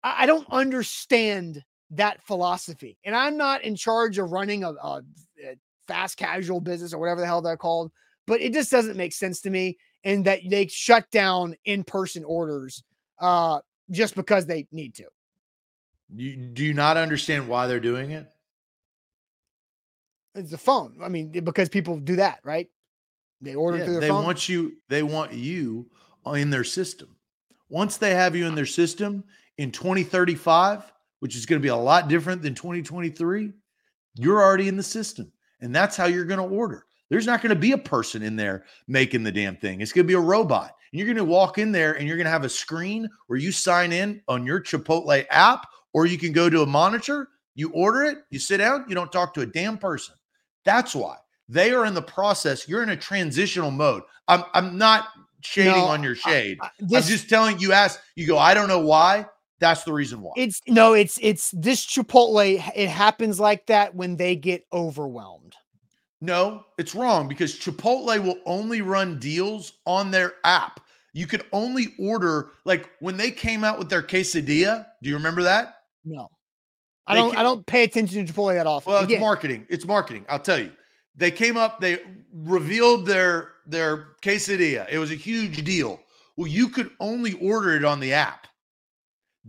[0.03, 5.01] I, don't understand that philosophy, and I'm not in charge of running a, a
[5.87, 7.91] fast casual business or whatever the hell they're called.
[8.27, 12.23] But it just doesn't make sense to me, and that they shut down in person
[12.23, 12.83] orders
[13.19, 15.05] uh, just because they need to.
[16.13, 18.27] You, do you not understand why they're doing it?
[20.35, 20.97] It's the phone.
[21.01, 22.67] I mean, because people do that, right?
[23.41, 24.23] They order Yeah, through their they phone.
[24.23, 24.77] want you.
[24.87, 25.89] They want you
[26.25, 27.15] in their system.
[27.69, 29.23] Once they have you in their system
[29.57, 33.53] in 2035, which is going to be a lot different than 2023,
[34.15, 35.31] you're already in the system,
[35.61, 36.85] and that's how you're going to order.
[37.11, 39.81] There's not going to be a person in there making the damn thing.
[39.81, 40.73] It's going to be a robot.
[40.91, 43.37] And you're going to walk in there and you're going to have a screen where
[43.37, 47.69] you sign in on your Chipotle app, or you can go to a monitor, you
[47.71, 50.15] order it, you sit down, you don't talk to a damn person.
[50.63, 51.17] That's why
[51.49, 52.67] they are in the process.
[52.69, 54.03] You're in a transitional mode.
[54.29, 55.09] I'm I'm not
[55.41, 56.59] shading No, on your shade.
[56.61, 57.73] I- I'm just telling you.
[57.73, 58.37] Ask you go.
[58.37, 59.25] I don't know why.
[59.59, 60.31] That's the reason why.
[60.37, 62.63] It's no, it's it's this Chipotle.
[62.73, 65.55] It happens like that when they get overwhelmed.
[66.21, 70.79] No, it's wrong because Chipotle will only run deals on their app.
[71.13, 74.85] You could only order like when they came out with their quesadilla.
[75.01, 75.77] Do you remember that?
[76.05, 76.27] No,
[77.07, 77.33] I They don't.
[77.33, 78.93] ca- I don't pay attention to Chipotle that often.
[78.93, 79.65] Well, Again, it's marketing.
[79.69, 80.25] It's marketing.
[80.29, 80.71] I'll tell you.
[81.15, 81.99] They came up, they
[82.33, 84.87] revealed their their quesadilla.
[84.89, 85.99] It was a huge deal.
[86.37, 88.47] Well, you could only order it on the app.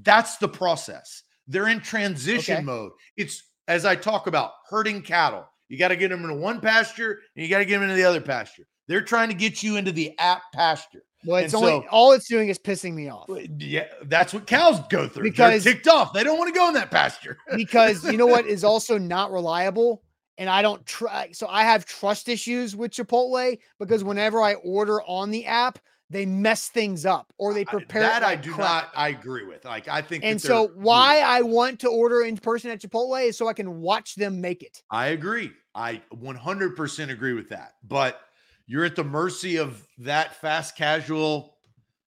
[0.03, 1.23] That's the process.
[1.47, 2.65] They're in transition Okay.
[2.65, 2.93] mode.
[3.17, 5.47] It's as I talk about herding cattle.
[5.73, 7.95] You got to get them into one pasture and you got to get them into
[7.95, 8.65] the other pasture.
[8.89, 11.03] They're trying to get you into the app pasture.
[11.25, 13.25] well, it's and only so- all it's doing is pissing me off
[13.57, 15.23] Yeah, that's what cows go through.
[15.23, 16.13] Because- They're ticked off.
[16.13, 17.39] They don't want to go in that pasture.
[17.57, 20.03] because you know what is also not reliable,
[20.37, 21.31] and I don't try.
[21.33, 25.79] So I have trust issues with Chipotle because whenever I order on the app,
[26.11, 28.69] they mess things up or they I- prepare that it I do crap.
[28.69, 28.93] not.
[28.95, 29.65] I agree with.
[29.65, 30.23] Like I think.
[30.23, 31.27] And so why hmm.
[31.31, 34.63] I want to order in person at Chipotle is so I can watch them make
[34.63, 34.83] it.
[34.91, 35.53] I agree.
[35.75, 37.75] I 100% agree with that.
[37.85, 38.21] But
[38.67, 41.57] you're at the mercy of that fast casual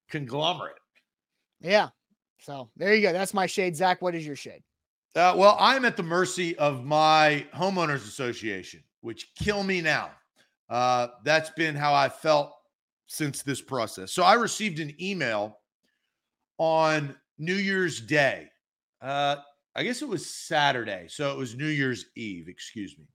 [0.09, 0.79] conglomerate.
[1.61, 1.89] Yeah.
[2.39, 3.11] So there you go.
[3.11, 3.75] That's my shade.
[3.75, 4.63] Zach, what is your shade?
[5.15, 10.11] Uh, well, I'm at the mercy of my homeowners association, which kill me now.
[10.69, 12.53] Uh, that's been how I felt
[13.07, 14.11] since this process.
[14.11, 15.59] So I received an email
[16.57, 18.49] on New Year's Day.
[19.01, 19.37] Uh,
[19.75, 21.05] I guess it was Saturday.
[21.09, 23.05] So it was New Year's Eve, excuse me.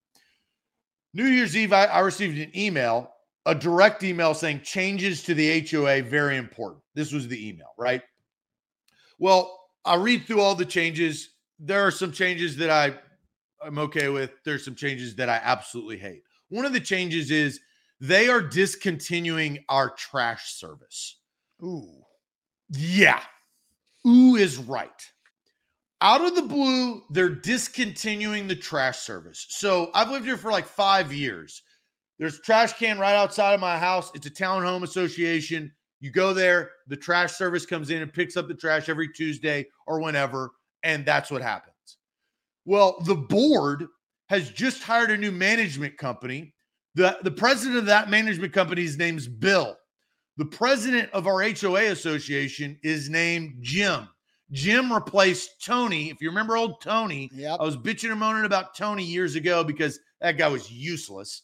[1.12, 3.12] New Year's Eve, I, I received an email,
[3.46, 6.82] a direct email saying changes to the HOA very important.
[6.94, 8.02] This was the email, right?
[9.18, 11.30] Well, I read through all the changes.
[11.58, 12.94] There are some changes that I
[13.62, 14.30] I'm okay with.
[14.44, 16.22] There's some changes that I absolutely hate.
[16.48, 17.60] One of the changes is
[18.00, 21.18] they are discontinuing our trash service.
[21.62, 22.02] Ooh.
[22.70, 23.20] Yeah.
[24.06, 24.88] Ooh is right.
[26.02, 29.46] Out of the blue, they're discontinuing the trash service.
[29.50, 31.62] So I've lived here for like five years.
[32.18, 34.10] There's trash can right outside of my house.
[34.14, 35.72] It's a townhome association.
[36.00, 39.66] You go there, the trash service comes in and picks up the trash every Tuesday
[39.86, 40.50] or whenever,
[40.82, 41.74] and that's what happens.
[42.64, 43.86] Well, the board
[44.30, 46.54] has just hired a new management company.
[46.94, 49.76] The, the president of that management company's name's Bill.
[50.38, 54.08] The president of our HOA association is named Jim.
[54.52, 56.10] Jim replaced Tony.
[56.10, 57.60] If you remember old Tony, Yep.
[57.60, 61.42] I was bitching and moaning about Tony years ago because that guy was useless.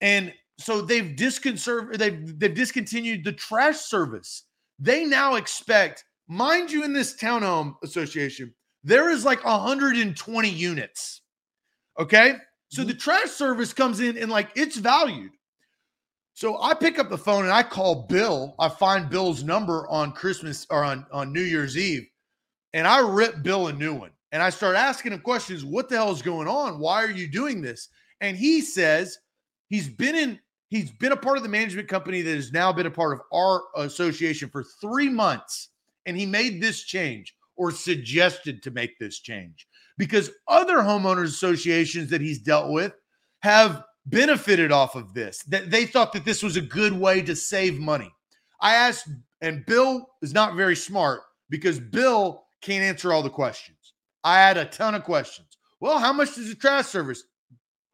[0.00, 4.44] And so they've disconserved, they've they've discontinued the trash service.
[4.78, 11.22] They now expect, mind you, in this townhome association, there is like 120 units.
[11.98, 12.34] Okay.
[12.68, 12.88] So mm-hmm.
[12.88, 15.30] the trash service comes in and like it's valued.
[16.34, 18.56] So I pick up the phone and I call Bill.
[18.58, 22.08] I find Bill's number on Christmas or on, on New Year's Eve.
[22.74, 24.10] And I rip Bill a new one.
[24.32, 25.64] And I start asking him questions.
[25.64, 26.80] What the hell is going on?
[26.80, 27.88] Why are you doing this?
[28.20, 29.16] And he says
[29.68, 32.86] he's been in, he's been a part of the management company that has now been
[32.86, 35.68] a part of our association for three months.
[36.04, 42.10] And he made this change or suggested to make this change because other homeowners associations
[42.10, 42.92] that he's dealt with
[43.40, 45.44] have benefited off of this.
[45.44, 48.12] That they thought that this was a good way to save money.
[48.60, 49.08] I asked,
[49.40, 51.20] and Bill is not very smart
[51.50, 53.92] because Bill can't answer all the questions.
[54.24, 55.58] I had a ton of questions.
[55.80, 57.24] Well, how much does a trash service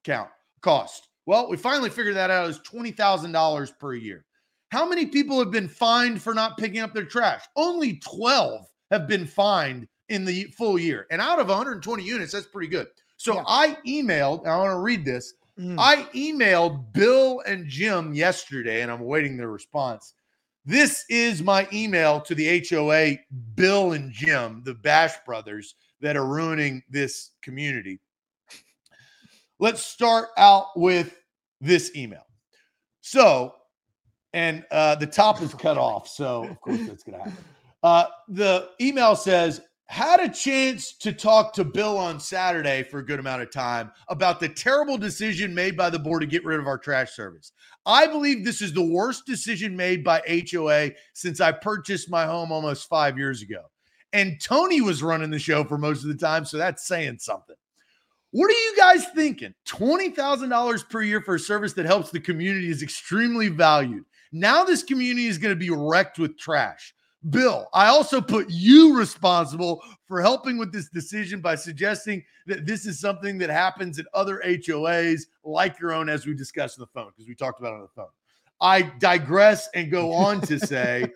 [0.04, 0.30] count
[0.62, 1.08] cost?
[1.26, 2.48] Well, we finally figured that out.
[2.48, 4.24] It's twenty thousand dollars per year.
[4.70, 7.42] How many people have been fined for not picking up their trash?
[7.56, 12.46] Only twelve have been fined in the full year, and out of 120 units, that's
[12.46, 12.88] pretty good.
[13.16, 13.44] So Yeah.
[13.46, 14.46] I emailed.
[14.46, 15.34] I want to read this.
[15.58, 15.76] Mm.
[15.78, 20.14] I emailed Bill and Jim yesterday, and I'm awaiting their response.
[20.64, 23.16] This is my email to the HOA,
[23.54, 28.00] Bill and Jim, the Bash brothers that are ruining this community.
[29.58, 31.16] Let's start out with
[31.60, 32.24] this email.
[33.00, 33.54] So,
[34.32, 36.08] and uh, the top is cut off.
[36.08, 37.44] So, of course, that's going to happen.
[37.82, 43.04] Uh, the email says, had a chance to talk to Bill on Saturday for a
[43.04, 46.60] good amount of time about the terrible decision made by the board to get rid
[46.60, 47.50] of our trash service.
[47.84, 50.22] I believe this is the worst decision made by
[50.52, 53.62] HOA since I purchased my home almost five years ago.
[54.12, 57.56] And Tony was running the show for most of the time, so that's saying something.
[58.30, 59.54] What are you guys thinking?
[59.66, 64.04] $20,000 per year for a service that helps the community is extremely valued.
[64.30, 66.94] Now, this community is going to be wrecked with trash.
[67.28, 72.86] Bill, I also put you responsible for helping with this decision by suggesting that this
[72.86, 76.98] is something that happens at other HOAs like your own, as we discussed on the
[76.98, 78.08] phone, because we talked about it on the phone.
[78.60, 81.06] I digress and go on to say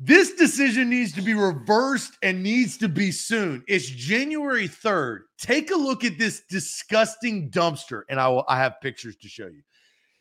[0.00, 3.64] this decision needs to be reversed and needs to be soon.
[3.66, 5.20] It's January 3rd.
[5.38, 9.46] Take a look at this disgusting dumpster, and I will I have pictures to show
[9.46, 9.62] you.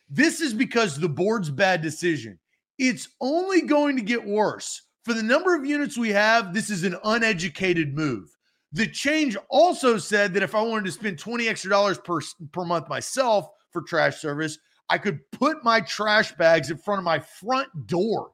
[0.09, 2.39] This is because the board's bad decision.
[2.77, 4.83] It's only going to get worse.
[5.03, 8.29] For the number of units we have, this is an uneducated move.
[8.73, 12.19] The change also said that if I wanted to spend 20 extra dollars per,
[12.51, 14.57] per month myself for trash service,
[14.89, 18.31] I could put my trash bags in front of my front door.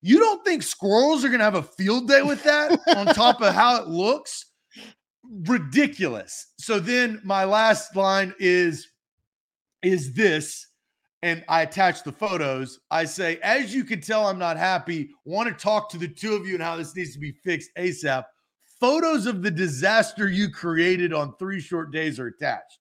[0.00, 3.40] You don't think squirrels are going to have a field day with that on top
[3.40, 4.46] of how it looks?
[5.24, 6.48] Ridiculous.
[6.58, 8.88] So then my last line is
[9.82, 10.68] is this
[11.22, 12.80] and I attach the photos.
[12.90, 15.10] I say, as you can tell, I'm not happy.
[15.24, 17.70] Want to talk to the two of you and how this needs to be fixed
[17.78, 18.24] ASAP.
[18.80, 22.80] Photos of the disaster you created on three short days are attached.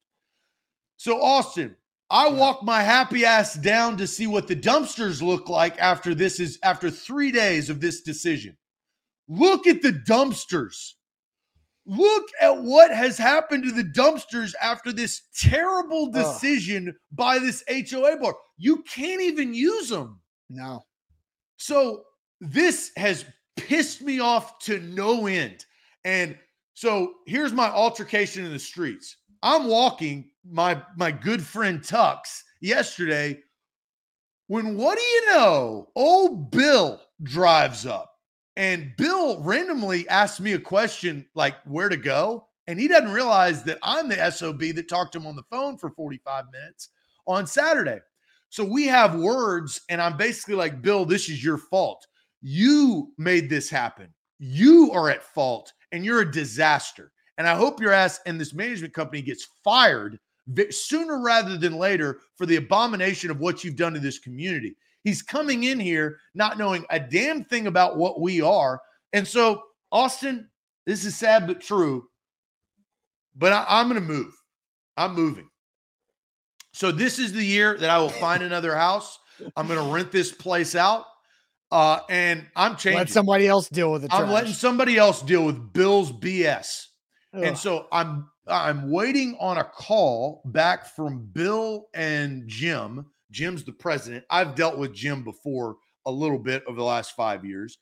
[0.98, 1.76] So, Austin,
[2.10, 6.40] I walk my happy ass down to see what the dumpsters look like after this
[6.40, 8.58] is after three days of this decision.
[9.30, 10.94] Look at the dumpsters.
[11.86, 16.14] Look at what has happened to the dumpsters after this terrible Ugh.
[16.14, 18.36] decision by this HOA board.
[18.58, 20.20] You can't even use them.
[20.50, 20.84] No.
[21.58, 22.04] So
[22.40, 23.26] this has
[23.58, 25.66] pissed me off to no end.
[26.06, 26.38] And
[26.74, 29.18] so here's my altercation in the streets.
[29.44, 33.40] I'm walking my my good friend Tux yesterday
[34.48, 35.88] when what do you know?
[35.96, 38.11] Old Bill drives up.
[38.58, 42.48] And Bill randomly asked me a question like where to go.
[42.68, 45.78] And he doesn't realize that I'm the SOB that talked to him on the phone
[45.78, 46.90] for 45 minutes
[47.28, 48.00] on Saturday.
[48.50, 52.06] So we have words, and I'm basically like, Bill, this is your fault.
[52.42, 54.14] You made this happen.
[54.40, 57.12] You are at fault, and you're a disaster.
[57.38, 60.20] And I hope your ass and this management company gets fired
[60.70, 64.76] sooner rather than later for the abomination of what you've done to this community.
[65.04, 68.80] He's coming in here not knowing a damn thing about what we are.
[69.14, 70.50] And so, Austin,
[70.86, 72.08] this is sad but true.
[73.36, 74.34] But I, I'm going to move.
[74.98, 75.50] I'm moving.
[76.74, 79.20] So this is the year that I will find another house.
[79.56, 81.06] I'm going to rent this place out,
[81.72, 83.00] uh, and I'm changing.
[83.00, 84.14] Let somebody else deal with it.
[84.14, 86.88] I'm letting somebody else deal with Bill's BS.
[87.34, 87.44] Ugh.
[87.44, 93.06] And so I'm I'm waiting on a call back from Bill and Jim.
[93.32, 94.26] Jim's the president.
[94.30, 97.78] I've dealt with Jim before a little bit over the last 5 years.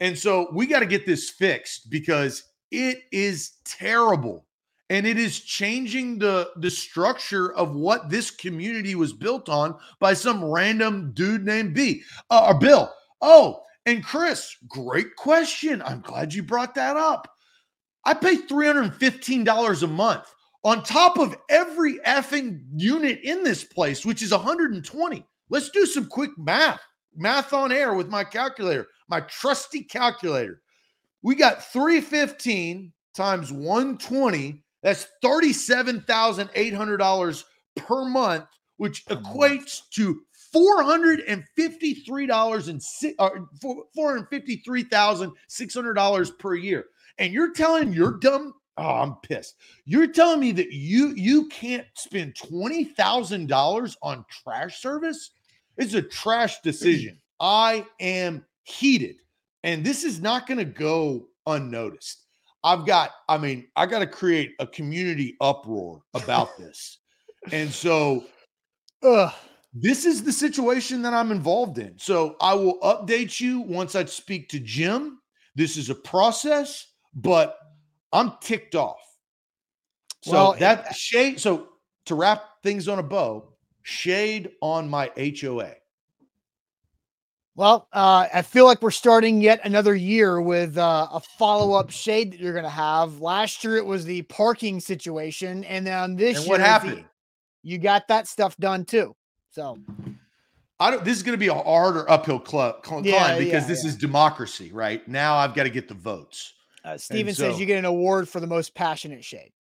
[0.00, 4.46] And so we got to get this fixed because it is terrible
[4.90, 10.14] and it is changing the the structure of what this community was built on by
[10.14, 12.92] some random dude named B uh, or Bill.
[13.20, 15.82] Oh, and Chris, great question.
[15.82, 17.30] I'm glad you brought that up.
[18.04, 20.34] I pay $315 a month
[20.68, 25.24] on top of every effing unit in this place, which is 120.
[25.48, 26.82] Let's do some quick math.
[27.16, 30.60] Math on air with my calculator, my trusty calculator.
[31.22, 34.62] We got 315 times 120.
[34.82, 37.44] That's $37,800
[37.76, 38.44] per month,
[38.76, 40.20] which equates to
[40.54, 42.82] $453 and
[43.18, 43.30] uh,
[43.96, 46.84] $453,600 per year.
[47.16, 49.56] And you're telling your dumb Oh, I'm pissed.
[49.86, 55.30] You're telling me that you you can't spend $20,000 on trash service?
[55.76, 57.18] It's a trash decision.
[57.40, 59.16] I am heated.
[59.64, 62.24] And this is not going to go unnoticed.
[62.62, 66.98] I've got I mean, I got to create a community uproar about this.
[67.52, 68.24] and so
[69.02, 69.32] Ugh.
[69.74, 71.98] this is the situation that I'm involved in.
[71.98, 75.18] So I will update you once I speak to Jim.
[75.56, 77.58] This is a process, but
[78.12, 79.00] I'm ticked off.
[80.22, 81.40] So Well, that shade.
[81.40, 81.68] So
[82.06, 83.52] to wrap things on a bow,
[83.82, 85.74] shade on my HOA.
[87.54, 91.90] Well, uh, I feel like we're starting yet another year with uh, a follow up
[91.90, 93.20] shade that you're going to have.
[93.20, 96.72] Last year it was the parking situation, and then this And year what it's the-
[96.88, 97.04] happened?
[97.64, 99.14] you got that stuff done too.
[99.50, 99.76] So
[100.78, 101.04] I don't.
[101.04, 103.82] This is going to be a harder uphill cl- cl- Yeah, climb because yeah, this
[103.82, 103.88] yeah.
[103.90, 105.06] is democracy, right?
[105.08, 106.54] Now I've got to get the votes.
[106.88, 109.52] Uh, Steven says you get an award for the most passionate shade.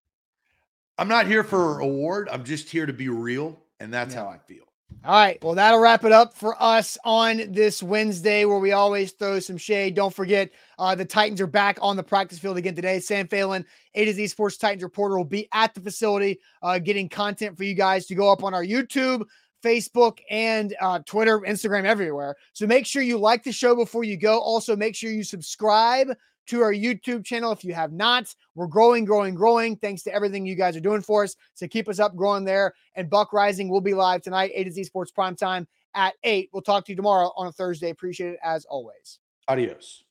[0.98, 2.28] I'm not here for an award.
[2.30, 4.22] I'm just here to be real, and that's Yeah.
[4.24, 4.64] how I feel.
[5.04, 5.42] All right.
[5.42, 9.56] Well, that'll wrap it up for us on this Wednesday where we always throw some
[9.56, 9.94] shade.
[9.94, 13.00] Don't forget, uh, the Titans are back on the practice field again today.
[13.00, 17.08] Sam Phelan, A to Z Sports Titans reporter, will be at the facility uh, getting
[17.08, 19.26] content for you guys to go up on our YouTube,
[19.62, 22.36] Facebook, and uh, Twitter, Instagram, everywhere.
[22.52, 24.38] So make sure you like the show before you go.
[24.38, 26.08] Also, make sure you subscribe
[26.46, 28.34] to our YouTube channel if you have not.
[28.54, 29.76] We're growing, growing, growing.
[29.76, 31.36] Thanks to everything you guys are doing for us.
[31.54, 32.74] So keep us up growing there.
[32.94, 36.50] And Buck Rising will be live tonight, A to Z Sports Prime Time at 8.
[36.52, 37.90] We'll talk to you tomorrow on a Thursday.
[37.90, 39.18] Appreciate it as always.
[39.48, 40.05] Adios.